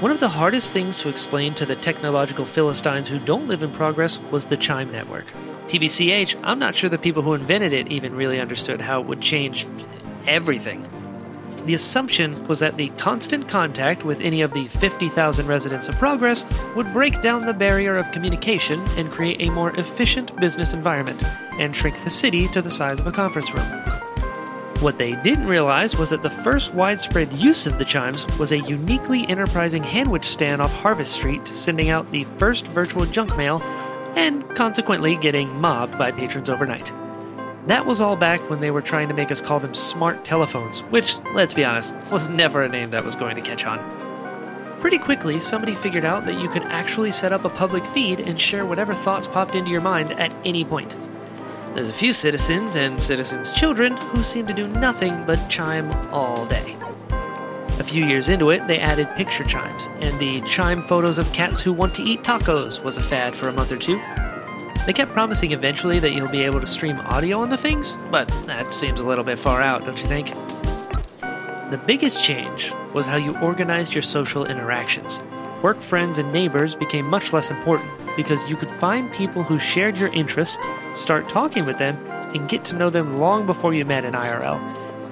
One 0.00 0.10
of 0.10 0.18
the 0.18 0.28
hardest 0.28 0.72
things 0.72 0.98
to 0.98 1.08
explain 1.08 1.54
to 1.54 1.64
the 1.64 1.76
technological 1.76 2.44
Philistines 2.44 3.06
who 3.06 3.20
don't 3.20 3.46
live 3.46 3.62
in 3.62 3.70
progress 3.70 4.18
was 4.32 4.46
the 4.46 4.56
Chime 4.56 4.90
network. 4.90 5.26
TBCH, 5.68 6.40
I'm 6.42 6.58
not 6.58 6.74
sure 6.74 6.90
the 6.90 6.98
people 6.98 7.22
who 7.22 7.34
invented 7.34 7.72
it 7.72 7.86
even 7.86 8.16
really 8.16 8.40
understood 8.40 8.80
how 8.80 9.00
it 9.00 9.06
would 9.06 9.20
change 9.20 9.68
everything. 10.26 10.84
The 11.64 11.74
assumption 11.74 12.46
was 12.46 12.60
that 12.60 12.76
the 12.76 12.90
constant 12.90 13.48
contact 13.48 14.04
with 14.04 14.20
any 14.20 14.42
of 14.42 14.52
the 14.52 14.68
50,000 14.68 15.46
residents 15.46 15.88
of 15.88 15.94
Progress 15.96 16.44
would 16.76 16.92
break 16.92 17.22
down 17.22 17.46
the 17.46 17.54
barrier 17.54 17.96
of 17.96 18.12
communication 18.12 18.80
and 18.98 19.10
create 19.10 19.40
a 19.40 19.50
more 19.50 19.74
efficient 19.76 20.36
business 20.36 20.74
environment, 20.74 21.24
and 21.58 21.74
shrink 21.74 22.02
the 22.04 22.10
city 22.10 22.48
to 22.48 22.60
the 22.60 22.70
size 22.70 23.00
of 23.00 23.06
a 23.06 23.12
conference 23.12 23.54
room. 23.54 23.66
What 24.80 24.98
they 24.98 25.16
didn't 25.22 25.46
realize 25.46 25.96
was 25.96 26.10
that 26.10 26.22
the 26.22 26.28
first 26.28 26.74
widespread 26.74 27.32
use 27.32 27.66
of 27.66 27.78
the 27.78 27.86
chimes 27.86 28.26
was 28.38 28.52
a 28.52 28.60
uniquely 28.60 29.26
enterprising 29.28 29.82
handwich 29.82 30.24
stand 30.26 30.60
off 30.60 30.74
Harvest 30.74 31.14
Street, 31.14 31.48
sending 31.48 31.88
out 31.88 32.10
the 32.10 32.24
first 32.24 32.66
virtual 32.66 33.06
junk 33.06 33.34
mail 33.38 33.62
and 34.16 34.46
consequently 34.54 35.16
getting 35.16 35.48
mobbed 35.58 35.96
by 35.96 36.12
patrons 36.12 36.50
overnight. 36.50 36.92
That 37.66 37.86
was 37.86 38.02
all 38.02 38.14
back 38.14 38.50
when 38.50 38.60
they 38.60 38.70
were 38.70 38.82
trying 38.82 39.08
to 39.08 39.14
make 39.14 39.30
us 39.30 39.40
call 39.40 39.58
them 39.58 39.72
smart 39.72 40.22
telephones, 40.22 40.80
which, 40.80 41.18
let's 41.32 41.54
be 41.54 41.64
honest, 41.64 41.96
was 42.12 42.28
never 42.28 42.62
a 42.62 42.68
name 42.68 42.90
that 42.90 43.04
was 43.04 43.14
going 43.14 43.36
to 43.36 43.42
catch 43.42 43.64
on. 43.64 43.78
Pretty 44.80 44.98
quickly, 44.98 45.40
somebody 45.40 45.74
figured 45.74 46.04
out 46.04 46.26
that 46.26 46.38
you 46.38 46.50
could 46.50 46.62
actually 46.64 47.10
set 47.10 47.32
up 47.32 47.46
a 47.46 47.48
public 47.48 47.82
feed 47.86 48.20
and 48.20 48.38
share 48.38 48.66
whatever 48.66 48.92
thoughts 48.92 49.26
popped 49.26 49.54
into 49.54 49.70
your 49.70 49.80
mind 49.80 50.12
at 50.12 50.34
any 50.44 50.62
point. 50.62 50.94
There's 51.74 51.88
a 51.88 51.92
few 51.92 52.12
citizens 52.12 52.76
and 52.76 53.02
citizens' 53.02 53.50
children 53.50 53.96
who 53.96 54.22
seem 54.22 54.46
to 54.46 54.52
do 54.52 54.68
nothing 54.68 55.24
but 55.26 55.48
chime 55.48 55.90
all 56.12 56.44
day. 56.44 56.76
A 57.78 57.82
few 57.82 58.04
years 58.04 58.28
into 58.28 58.50
it, 58.50 58.66
they 58.68 58.78
added 58.78 59.08
picture 59.16 59.42
chimes, 59.42 59.88
and 60.00 60.16
the 60.18 60.42
chime 60.42 60.82
photos 60.82 61.16
of 61.16 61.32
cats 61.32 61.62
who 61.62 61.72
want 61.72 61.94
to 61.94 62.02
eat 62.02 62.22
tacos 62.22 62.84
was 62.84 62.98
a 62.98 63.02
fad 63.02 63.34
for 63.34 63.48
a 63.48 63.52
month 63.52 63.72
or 63.72 63.78
two. 63.78 63.98
They 64.86 64.92
kept 64.92 65.12
promising 65.12 65.52
eventually 65.52 65.98
that 66.00 66.12
you'll 66.12 66.28
be 66.28 66.42
able 66.42 66.60
to 66.60 66.66
stream 66.66 66.98
audio 67.06 67.40
on 67.40 67.48
the 67.48 67.56
things, 67.56 67.96
but 68.10 68.28
that 68.44 68.74
seems 68.74 69.00
a 69.00 69.08
little 69.08 69.24
bit 69.24 69.38
far 69.38 69.62
out, 69.62 69.86
don't 69.86 69.98
you 69.98 70.06
think? 70.06 70.34
The 71.70 71.80
biggest 71.86 72.22
change 72.22 72.70
was 72.92 73.06
how 73.06 73.16
you 73.16 73.34
organized 73.38 73.94
your 73.94 74.02
social 74.02 74.44
interactions. 74.44 75.20
Work 75.62 75.80
friends 75.80 76.18
and 76.18 76.30
neighbors 76.34 76.76
became 76.76 77.06
much 77.06 77.32
less 77.32 77.50
important 77.50 77.90
because 78.14 78.46
you 78.46 78.56
could 78.56 78.70
find 78.72 79.10
people 79.14 79.42
who 79.42 79.58
shared 79.58 79.96
your 79.96 80.12
interests, 80.12 80.68
start 80.92 81.30
talking 81.30 81.64
with 81.64 81.78
them, 81.78 81.96
and 82.34 82.46
get 82.50 82.62
to 82.66 82.76
know 82.76 82.90
them 82.90 83.18
long 83.18 83.46
before 83.46 83.72
you 83.72 83.86
met 83.86 84.04
in 84.04 84.12
IRL, 84.12 84.60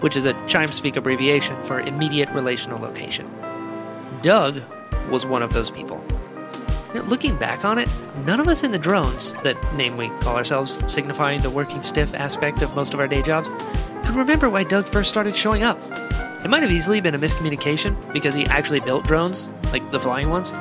which 0.02 0.18
is 0.18 0.26
a 0.26 0.34
ChimeSpeak 0.44 0.96
abbreviation 0.96 1.60
for 1.62 1.80
immediate 1.80 2.28
relational 2.30 2.78
location. 2.78 3.26
Doug 4.20 4.60
was 5.10 5.24
one 5.24 5.42
of 5.42 5.54
those 5.54 5.70
people. 5.70 6.04
Looking 6.94 7.36
back 7.36 7.64
on 7.64 7.78
it, 7.78 7.88
none 8.26 8.38
of 8.38 8.48
us 8.48 8.62
in 8.62 8.70
the 8.70 8.78
drones, 8.78 9.32
that 9.42 9.56
name 9.74 9.96
we 9.96 10.08
call 10.20 10.36
ourselves, 10.36 10.78
signifying 10.92 11.40
the 11.40 11.50
working 11.50 11.82
stiff 11.82 12.14
aspect 12.14 12.60
of 12.60 12.74
most 12.76 12.92
of 12.92 13.00
our 13.00 13.08
day 13.08 13.22
jobs, 13.22 13.48
could 14.04 14.14
remember 14.14 14.50
why 14.50 14.62
Doug 14.62 14.86
first 14.86 15.08
started 15.08 15.34
showing 15.34 15.62
up. 15.62 15.78
It 16.44 16.50
might 16.50 16.62
have 16.62 16.72
easily 16.72 17.00
been 17.00 17.14
a 17.14 17.18
miscommunication 17.18 18.12
because 18.12 18.34
he 18.34 18.44
actually 18.46 18.80
built 18.80 19.04
drones, 19.04 19.54
like 19.72 19.90
the 19.90 20.00
flying 20.00 20.28
ones. 20.28 20.52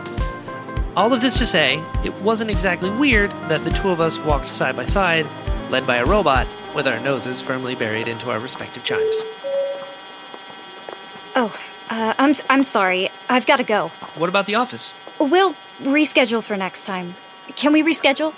All 0.96 1.12
of 1.14 1.22
this 1.22 1.38
to 1.40 1.46
say, 1.46 1.82
it 2.06 2.14
wasn't 2.22 2.50
exactly 2.50 2.90
weird 2.90 3.32
that 3.50 3.64
the 3.64 3.72
two 3.72 3.90
of 3.90 4.00
us 4.00 4.20
walked 4.20 4.48
side 4.48 4.76
by 4.76 4.86
side, 4.86 5.28
led 5.70 5.86
by 5.88 5.98
a 5.98 6.06
robot, 6.06 6.48
with 6.76 6.88
our 6.88 7.00
noses 7.00 7.42
firmly 7.42 7.76
buried 7.76 8.08
into 8.08 8.30
our 8.30 8.40
respective 8.40 8.84
chimes. 8.84 9.26
Oh, 11.36 11.58
uh, 11.90 12.14
I'm 12.18 12.34
I'm 12.50 12.64
sorry. 12.64 13.10
I've 13.30 13.46
got 13.46 13.58
to 13.58 13.64
go. 13.64 13.90
What 14.16 14.30
about 14.30 14.46
the 14.46 14.56
office? 14.56 14.94
We'll 15.20 15.56
reschedule 15.84 16.44
for 16.44 16.58
next 16.58 16.86
time. 16.86 17.16
Can 17.56 17.74
we 17.74 17.84
reschedule? 17.84 18.34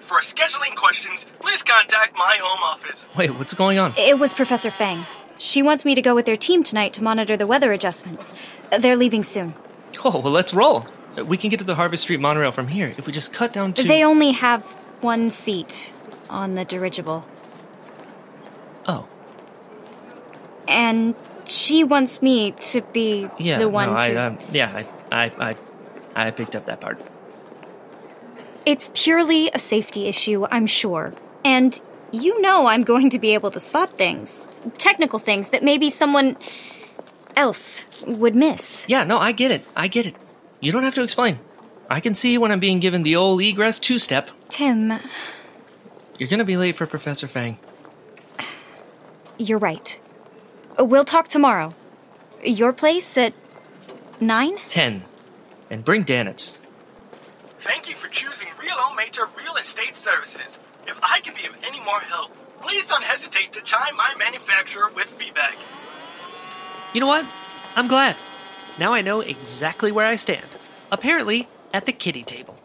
For 0.00 0.20
scheduling 0.20 0.74
questions, 0.74 1.26
please 1.38 1.62
contact 1.62 2.16
my 2.16 2.36
home 2.40 2.62
office. 2.62 3.08
Wait, 3.16 3.30
what's 3.36 3.54
going 3.54 3.78
on? 3.78 3.94
It 3.96 4.18
was 4.18 4.34
Professor 4.34 4.70
Fang. 4.70 5.06
She 5.38 5.62
wants 5.62 5.84
me 5.84 5.94
to 5.94 6.02
go 6.02 6.14
with 6.14 6.26
their 6.26 6.36
team 6.36 6.62
tonight 6.62 6.92
to 6.94 7.02
monitor 7.02 7.36
the 7.36 7.46
weather 7.46 7.72
adjustments. 7.72 8.34
They're 8.78 8.96
leaving 8.96 9.22
soon. 9.24 9.54
Oh, 10.04 10.20
well, 10.20 10.32
let's 10.32 10.52
roll. 10.52 10.86
We 11.26 11.36
can 11.36 11.50
get 11.50 11.58
to 11.58 11.64
the 11.64 11.74
Harvest 11.74 12.04
Street 12.04 12.20
monorail 12.20 12.52
from 12.52 12.68
here 12.68 12.94
if 12.96 13.06
we 13.06 13.12
just 13.12 13.32
cut 13.32 13.52
down 13.52 13.72
to. 13.74 13.82
They 13.82 14.04
only 14.04 14.32
have 14.32 14.62
one 15.00 15.30
seat 15.30 15.92
on 16.30 16.54
the 16.54 16.64
dirigible. 16.64 17.24
Oh. 18.86 19.06
And 20.68 21.14
she 21.44 21.84
wants 21.84 22.22
me 22.22 22.52
to 22.52 22.80
be 22.80 23.28
Yeah, 23.38 23.58
the 23.58 23.68
one 23.68 23.90
no, 23.90 23.96
to. 23.96 24.02
I, 24.02 24.26
um, 24.26 24.38
yeah, 24.52 24.84
I, 25.10 25.24
I, 25.24 25.50
I, 25.50 25.56
I 26.14 26.30
picked 26.30 26.54
up 26.54 26.66
that 26.66 26.80
part. 26.80 27.00
It's 28.64 28.90
purely 28.94 29.50
a 29.52 29.58
safety 29.58 30.06
issue, 30.06 30.46
I'm 30.50 30.66
sure. 30.66 31.12
And 31.44 31.78
you 32.12 32.40
know 32.40 32.66
I'm 32.66 32.82
going 32.82 33.10
to 33.10 33.18
be 33.18 33.34
able 33.34 33.50
to 33.50 33.60
spot 33.60 33.98
things. 33.98 34.48
Technical 34.78 35.18
things 35.18 35.50
that 35.50 35.64
maybe 35.64 35.90
someone 35.90 36.36
else 37.36 37.86
would 38.06 38.34
miss. 38.36 38.86
Yeah, 38.88 39.04
no, 39.04 39.18
I 39.18 39.32
get 39.32 39.50
it. 39.50 39.64
I 39.74 39.88
get 39.88 40.06
it. 40.06 40.14
You 40.60 40.70
don't 40.70 40.84
have 40.84 40.94
to 40.94 41.02
explain. 41.02 41.38
I 41.90 42.00
can 42.00 42.14
see 42.14 42.38
when 42.38 42.52
I'm 42.52 42.60
being 42.60 42.78
given 42.78 43.02
the 43.02 43.16
old 43.16 43.40
egress 43.40 43.78
two 43.78 43.98
step. 43.98 44.30
Tim, 44.48 44.92
You're 46.18 46.28
gonna 46.28 46.44
be 46.44 46.56
late 46.56 46.76
for 46.76 46.86
Professor 46.86 47.26
Fang. 47.26 47.58
you're 49.38 49.58
right. 49.58 49.98
We'll 50.78 51.04
talk 51.04 51.28
tomorrow. 51.28 51.74
Your 52.44 52.72
place 52.72 53.16
at 53.18 53.32
nine? 54.20 54.56
Ten. 54.68 55.04
And 55.72 55.82
bring 55.82 56.04
Danitz. 56.04 56.58
Thank 57.56 57.88
you 57.88 57.96
for 57.96 58.08
choosing 58.08 58.46
Real 58.60 58.76
Omator 58.76 59.26
Real 59.40 59.56
Estate 59.56 59.96
Services. 59.96 60.60
If 60.86 61.00
I 61.02 61.20
can 61.20 61.34
be 61.34 61.46
of 61.46 61.56
any 61.64 61.80
more 61.80 61.98
help, 61.98 62.30
please 62.60 62.86
don't 62.86 63.02
hesitate 63.02 63.54
to 63.54 63.62
chime 63.62 63.96
my 63.96 64.14
manufacturer 64.18 64.90
with 64.94 65.06
feedback. 65.06 65.56
You 66.92 67.00
know 67.00 67.06
what? 67.06 67.26
I'm 67.74 67.88
glad. 67.88 68.16
Now 68.78 68.92
I 68.92 69.00
know 69.00 69.20
exactly 69.22 69.90
where 69.90 70.06
I 70.06 70.16
stand. 70.16 70.44
Apparently, 70.90 71.48
at 71.72 71.86
the 71.86 71.92
kitty 71.92 72.22
table. 72.22 72.58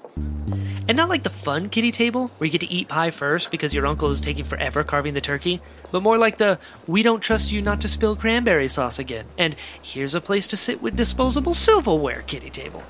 And 0.89 0.97
not 0.97 1.07
like 1.07 1.23
the 1.23 1.29
fun 1.29 1.69
kitty 1.69 1.91
table, 1.91 2.27
where 2.37 2.45
you 2.45 2.51
get 2.51 2.65
to 2.67 2.73
eat 2.73 2.89
pie 2.89 3.11
first 3.11 3.51
because 3.51 3.73
your 3.73 3.87
uncle 3.87 4.11
is 4.11 4.19
taking 4.19 4.43
forever 4.43 4.83
carving 4.83 5.13
the 5.13 5.21
turkey, 5.21 5.61
but 5.93 6.03
more 6.03 6.17
like 6.17 6.39
the 6.39 6.59
we 6.87 7.03
don't 7.03 7.21
trust 7.21 7.53
you 7.53 7.61
not 7.61 7.79
to 7.81 7.87
spill 7.87 8.17
cranberry 8.17 8.67
sauce 8.67 8.99
again, 8.99 9.27
and 9.37 9.55
here's 9.81 10.15
a 10.15 10.19
place 10.19 10.47
to 10.47 10.57
sit 10.57 10.81
with 10.81 10.97
disposable 10.97 11.53
silverware 11.53 12.23
kitty 12.23 12.49
table. 12.49 12.83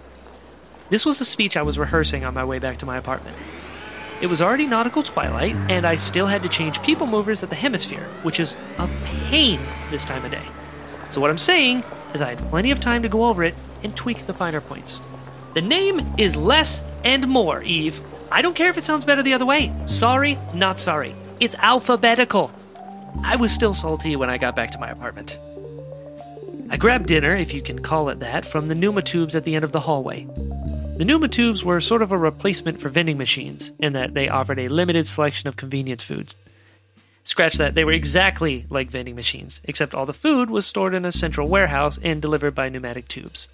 This 0.89 1.05
was 1.05 1.19
the 1.19 1.25
speech 1.25 1.57
I 1.57 1.63
was 1.63 1.77
rehearsing 1.77 2.23
on 2.23 2.33
my 2.33 2.45
way 2.45 2.59
back 2.59 2.77
to 2.77 2.85
my 2.85 2.97
apartment. 2.97 3.35
It 4.21 4.27
was 4.27 4.41
already 4.41 4.65
nautical 4.65 5.03
twilight, 5.03 5.55
and 5.69 5.85
I 5.85 5.95
still 5.95 6.27
had 6.27 6.43
to 6.43 6.49
change 6.49 6.81
people 6.81 7.05
movers 7.05 7.43
at 7.43 7.49
the 7.49 7.55
hemisphere, 7.55 8.03
which 8.23 8.39
is 8.39 8.55
a 8.77 8.89
pain 9.03 9.59
this 9.91 10.05
time 10.05 10.23
of 10.25 10.31
day. 10.31 10.41
So, 11.09 11.21
what 11.21 11.29
I'm 11.29 11.37
saying 11.37 11.83
is, 12.13 12.21
I 12.21 12.29
had 12.29 12.49
plenty 12.49 12.71
of 12.71 12.79
time 12.79 13.01
to 13.03 13.09
go 13.09 13.25
over 13.25 13.43
it 13.43 13.53
and 13.83 13.95
tweak 13.95 14.25
the 14.25 14.33
finer 14.33 14.61
points. 14.61 15.01
The 15.53 15.61
name 15.61 16.15
is 16.17 16.35
less 16.35 16.81
and 17.03 17.27
more, 17.27 17.61
Eve. 17.61 18.01
I 18.31 18.41
don't 18.41 18.55
care 18.55 18.69
if 18.69 18.77
it 18.77 18.83
sounds 18.83 19.05
better 19.05 19.23
the 19.23 19.33
other 19.33 19.45
way. 19.45 19.73
Sorry, 19.85 20.37
not 20.53 20.79
sorry. 20.79 21.15
It's 21.39 21.55
alphabetical. 21.55 22.51
I 23.23 23.35
was 23.35 23.51
still 23.51 23.73
salty 23.73 24.15
when 24.15 24.29
I 24.29 24.37
got 24.37 24.55
back 24.55 24.71
to 24.71 24.79
my 24.79 24.89
apartment. 24.89 25.37
I 26.69 26.77
grabbed 26.77 27.07
dinner, 27.07 27.35
if 27.35 27.53
you 27.53 27.61
can 27.61 27.79
call 27.79 28.09
it 28.09 28.19
that, 28.19 28.45
from 28.45 28.67
the 28.67 28.75
Numa 28.75 29.01
tubes 29.01 29.35
at 29.35 29.45
the 29.45 29.55
end 29.55 29.63
of 29.63 29.71
the 29.71 29.79
hallway. 29.79 30.27
The 30.97 31.05
Numa 31.05 31.27
tubes 31.27 31.63
were 31.63 31.79
sort 31.79 32.01
of 32.01 32.11
a 32.11 32.17
replacement 32.17 32.81
for 32.81 32.89
vending 32.89 33.19
machines 33.19 33.71
in 33.77 33.93
that 33.93 34.15
they 34.15 34.29
offered 34.29 34.57
a 34.57 34.67
limited 34.67 35.05
selection 35.05 35.47
of 35.47 35.55
convenience 35.55 36.01
foods. 36.01 36.35
Scratch 37.23 37.57
that, 37.57 37.75
they 37.75 37.85
were 37.85 37.91
exactly 37.91 38.65
like 38.71 38.89
vending 38.89 39.15
machines, 39.15 39.61
except 39.65 39.93
all 39.93 40.07
the 40.07 40.13
food 40.13 40.49
was 40.49 40.65
stored 40.65 40.95
in 40.95 41.05
a 41.05 41.11
central 41.11 41.47
warehouse 41.47 41.99
and 42.01 42.19
delivered 42.19 42.55
by 42.55 42.69
pneumatic 42.69 43.07
tubes. 43.07 43.47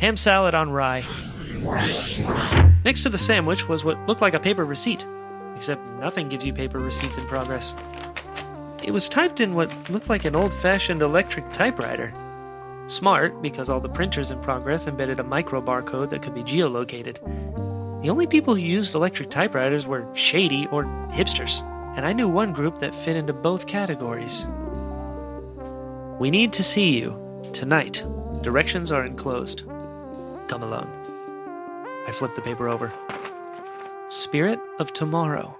Ham 0.00 0.16
salad 0.16 0.54
on 0.54 0.70
rye. 0.70 1.04
Next 2.82 3.02
to 3.02 3.10
the 3.10 3.18
sandwich 3.18 3.68
was 3.68 3.84
what 3.84 3.98
looked 4.06 4.22
like 4.22 4.32
a 4.32 4.40
paper 4.40 4.64
receipt, 4.64 5.04
except 5.54 5.86
nothing 6.00 6.30
gives 6.30 6.46
you 6.46 6.54
paper 6.54 6.78
receipts 6.78 7.18
in 7.18 7.26
progress. 7.26 7.74
It 8.82 8.92
was 8.92 9.06
typed 9.06 9.40
in 9.40 9.54
what 9.54 9.90
looked 9.90 10.08
like 10.08 10.24
an 10.24 10.34
old 10.34 10.54
fashioned 10.54 11.02
electric 11.02 11.52
typewriter. 11.52 12.10
Smart, 12.86 13.40
because 13.40 13.68
all 13.68 13.80
the 13.80 13.88
printers 13.88 14.30
in 14.30 14.40
progress 14.40 14.86
embedded 14.86 15.20
a 15.20 15.24
micro 15.24 15.62
barcode 15.62 16.10
that 16.10 16.22
could 16.22 16.34
be 16.34 16.42
geolocated. 16.42 17.18
The 18.02 18.10
only 18.10 18.26
people 18.26 18.54
who 18.54 18.60
used 18.60 18.94
electric 18.94 19.30
typewriters 19.30 19.86
were 19.86 20.06
shady 20.14 20.66
or 20.72 20.84
hipsters, 21.12 21.62
and 21.96 22.04
I 22.04 22.12
knew 22.12 22.28
one 22.28 22.52
group 22.52 22.80
that 22.80 22.94
fit 22.94 23.16
into 23.16 23.32
both 23.32 23.66
categories. 23.66 24.46
We 26.18 26.30
need 26.30 26.52
to 26.54 26.62
see 26.62 26.98
you 26.98 27.16
tonight. 27.52 28.04
Directions 28.42 28.90
are 28.90 29.06
enclosed. 29.06 29.62
Come 30.48 30.62
alone. 30.62 30.88
I 32.06 32.12
flipped 32.12 32.34
the 32.34 32.42
paper 32.42 32.68
over. 32.68 32.92
Spirit 34.08 34.58
of 34.80 34.92
Tomorrow. 34.92 35.56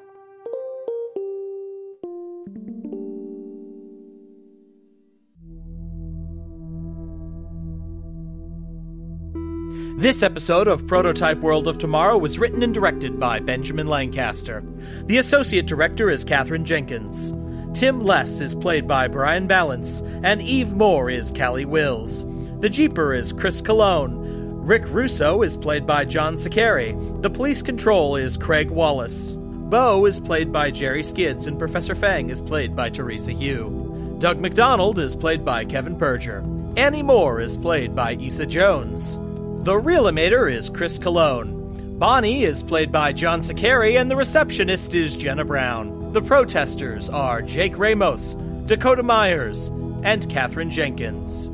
This 9.97 10.23
episode 10.23 10.69
of 10.69 10.87
Prototype 10.87 11.39
World 11.41 11.69
of 11.69 11.77
Tomorrow 11.77 12.17
was 12.17 12.39
written 12.39 12.63
and 12.63 12.73
directed 12.73 13.21
by 13.21 13.41
Benjamin 13.41 13.87
Lancaster. 13.87 14.65
The 15.05 15.19
associate 15.19 15.67
director 15.67 16.09
is 16.09 16.25
Katherine 16.25 16.65
Jenkins. 16.65 17.35
Tim 17.79 18.01
Less 18.01 18.41
is 18.41 18.55
played 18.55 18.89
by 18.89 19.07
Brian 19.07 19.47
Balance, 19.47 20.01
and 20.23 20.41
Eve 20.41 20.73
Moore 20.73 21.11
is 21.11 21.31
Callie 21.37 21.67
Wills. 21.67 22.25
The 22.61 22.71
Jeeper 22.71 23.13
is 23.13 23.35
Chris 23.35 23.61
Cologne. 23.61 24.17
Rick 24.65 24.89
Russo 24.89 25.43
is 25.43 25.59
played 25.59 25.87
by 25.87 26.07
John 26.07 26.39
Sakari. 26.39 26.97
The 27.21 27.31
Police 27.31 27.61
Control 27.61 28.17
is 28.17 28.39
Craig 28.39 28.71
Wallace. 28.71 29.37
Bo 29.37 30.07
is 30.07 30.19
played 30.19 30.51
by 30.51 30.71
Jerry 30.71 31.03
Skids, 31.03 31.47
and 31.47 31.59
Professor 31.59 31.95
Fang 31.95 32.31
is 32.31 32.41
played 32.41 32.75
by 32.75 32.89
Teresa 32.89 33.33
Hugh. 33.33 34.17
Doug 34.19 34.41
McDonald 34.41 34.99
is 34.99 35.15
played 35.15 35.45
by 35.45 35.67
Kevin 35.67 35.99
Berger. 35.99 36.43
Annie 36.79 37.03
Moore 37.03 37.41
is 37.41 37.59
played 37.59 37.95
by 37.95 38.13
Issa 38.15 38.47
Jones. 38.47 39.19
The 39.63 39.79
real 39.79 40.03
Realimator 40.03 40.53
is 40.53 40.69
Chris 40.69 40.99
Cologne. 40.99 41.97
Bonnie 41.97 42.43
is 42.43 42.65
played 42.65 42.91
by 42.91 43.13
John 43.13 43.41
Sakari, 43.41 43.97
and 43.97 44.11
the 44.11 44.17
receptionist 44.17 44.93
is 44.93 45.15
Jenna 45.15 45.45
Brown. 45.45 46.13
The 46.13 46.21
protesters 46.21 47.09
are 47.09 47.43
Jake 47.43 47.79
Ramos, 47.79 48.35
Dakota 48.67 49.05
Myers, 49.05 49.69
and 50.03 50.29
Katherine 50.29 50.69
Jenkins. 50.69 51.49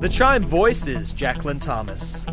The 0.00 0.10
chime 0.10 0.44
voice 0.44 0.86
is 0.86 1.14
Jacqueline 1.14 1.58
Thomas. 1.58 2.26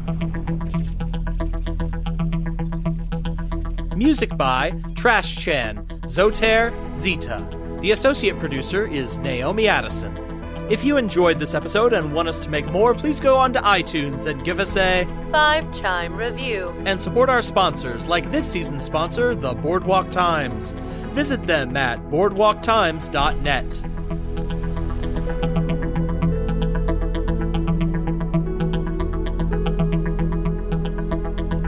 Music 3.95 4.35
by 4.35 4.73
Trash 4.97 5.37
Chan, 5.37 5.87
Zoter, 6.07 6.73
Zeta. 6.97 7.47
The 7.79 7.91
associate 7.91 8.37
producer 8.37 8.85
is 8.85 9.17
Naomi 9.17 9.69
Addison. 9.69 10.28
If 10.69 10.83
you 10.83 10.97
enjoyed 10.97 11.39
this 11.39 11.55
episode 11.55 11.93
and 11.93 12.13
want 12.13 12.27
us 12.27 12.39
to 12.41 12.49
make 12.49 12.65
more, 12.67 12.93
please 12.93 13.19
go 13.19 13.35
on 13.37 13.53
to 13.53 13.59
iTunes 13.61 14.27
and 14.27 14.45
give 14.45 14.59
us 14.59 14.77
a 14.77 15.05
Five 15.31 15.73
chime 15.73 16.15
review. 16.15 16.71
and 16.85 17.01
support 17.01 17.27
our 17.27 17.41
sponsors, 17.41 18.05
like 18.07 18.29
this 18.29 18.49
season's 18.49 18.83
sponsor, 18.83 19.33
the 19.33 19.55
Boardwalk 19.55 20.11
Times. 20.11 20.71
Visit 21.13 21.47
them 21.47 21.75
at 21.75 21.99
boardwalktimes.net. 22.11 23.83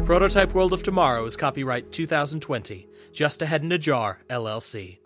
Prototype 0.05 0.53
World 0.53 0.73
of 0.73 0.83
Tomorrow 0.83 1.25
is 1.25 1.37
copyright 1.37 1.91
2020. 1.91 2.87
Just 3.13 3.41
Ahead 3.41 3.63
in 3.63 3.71
a 3.71 3.77
Jar, 3.77 4.19
LLC. 4.29 5.00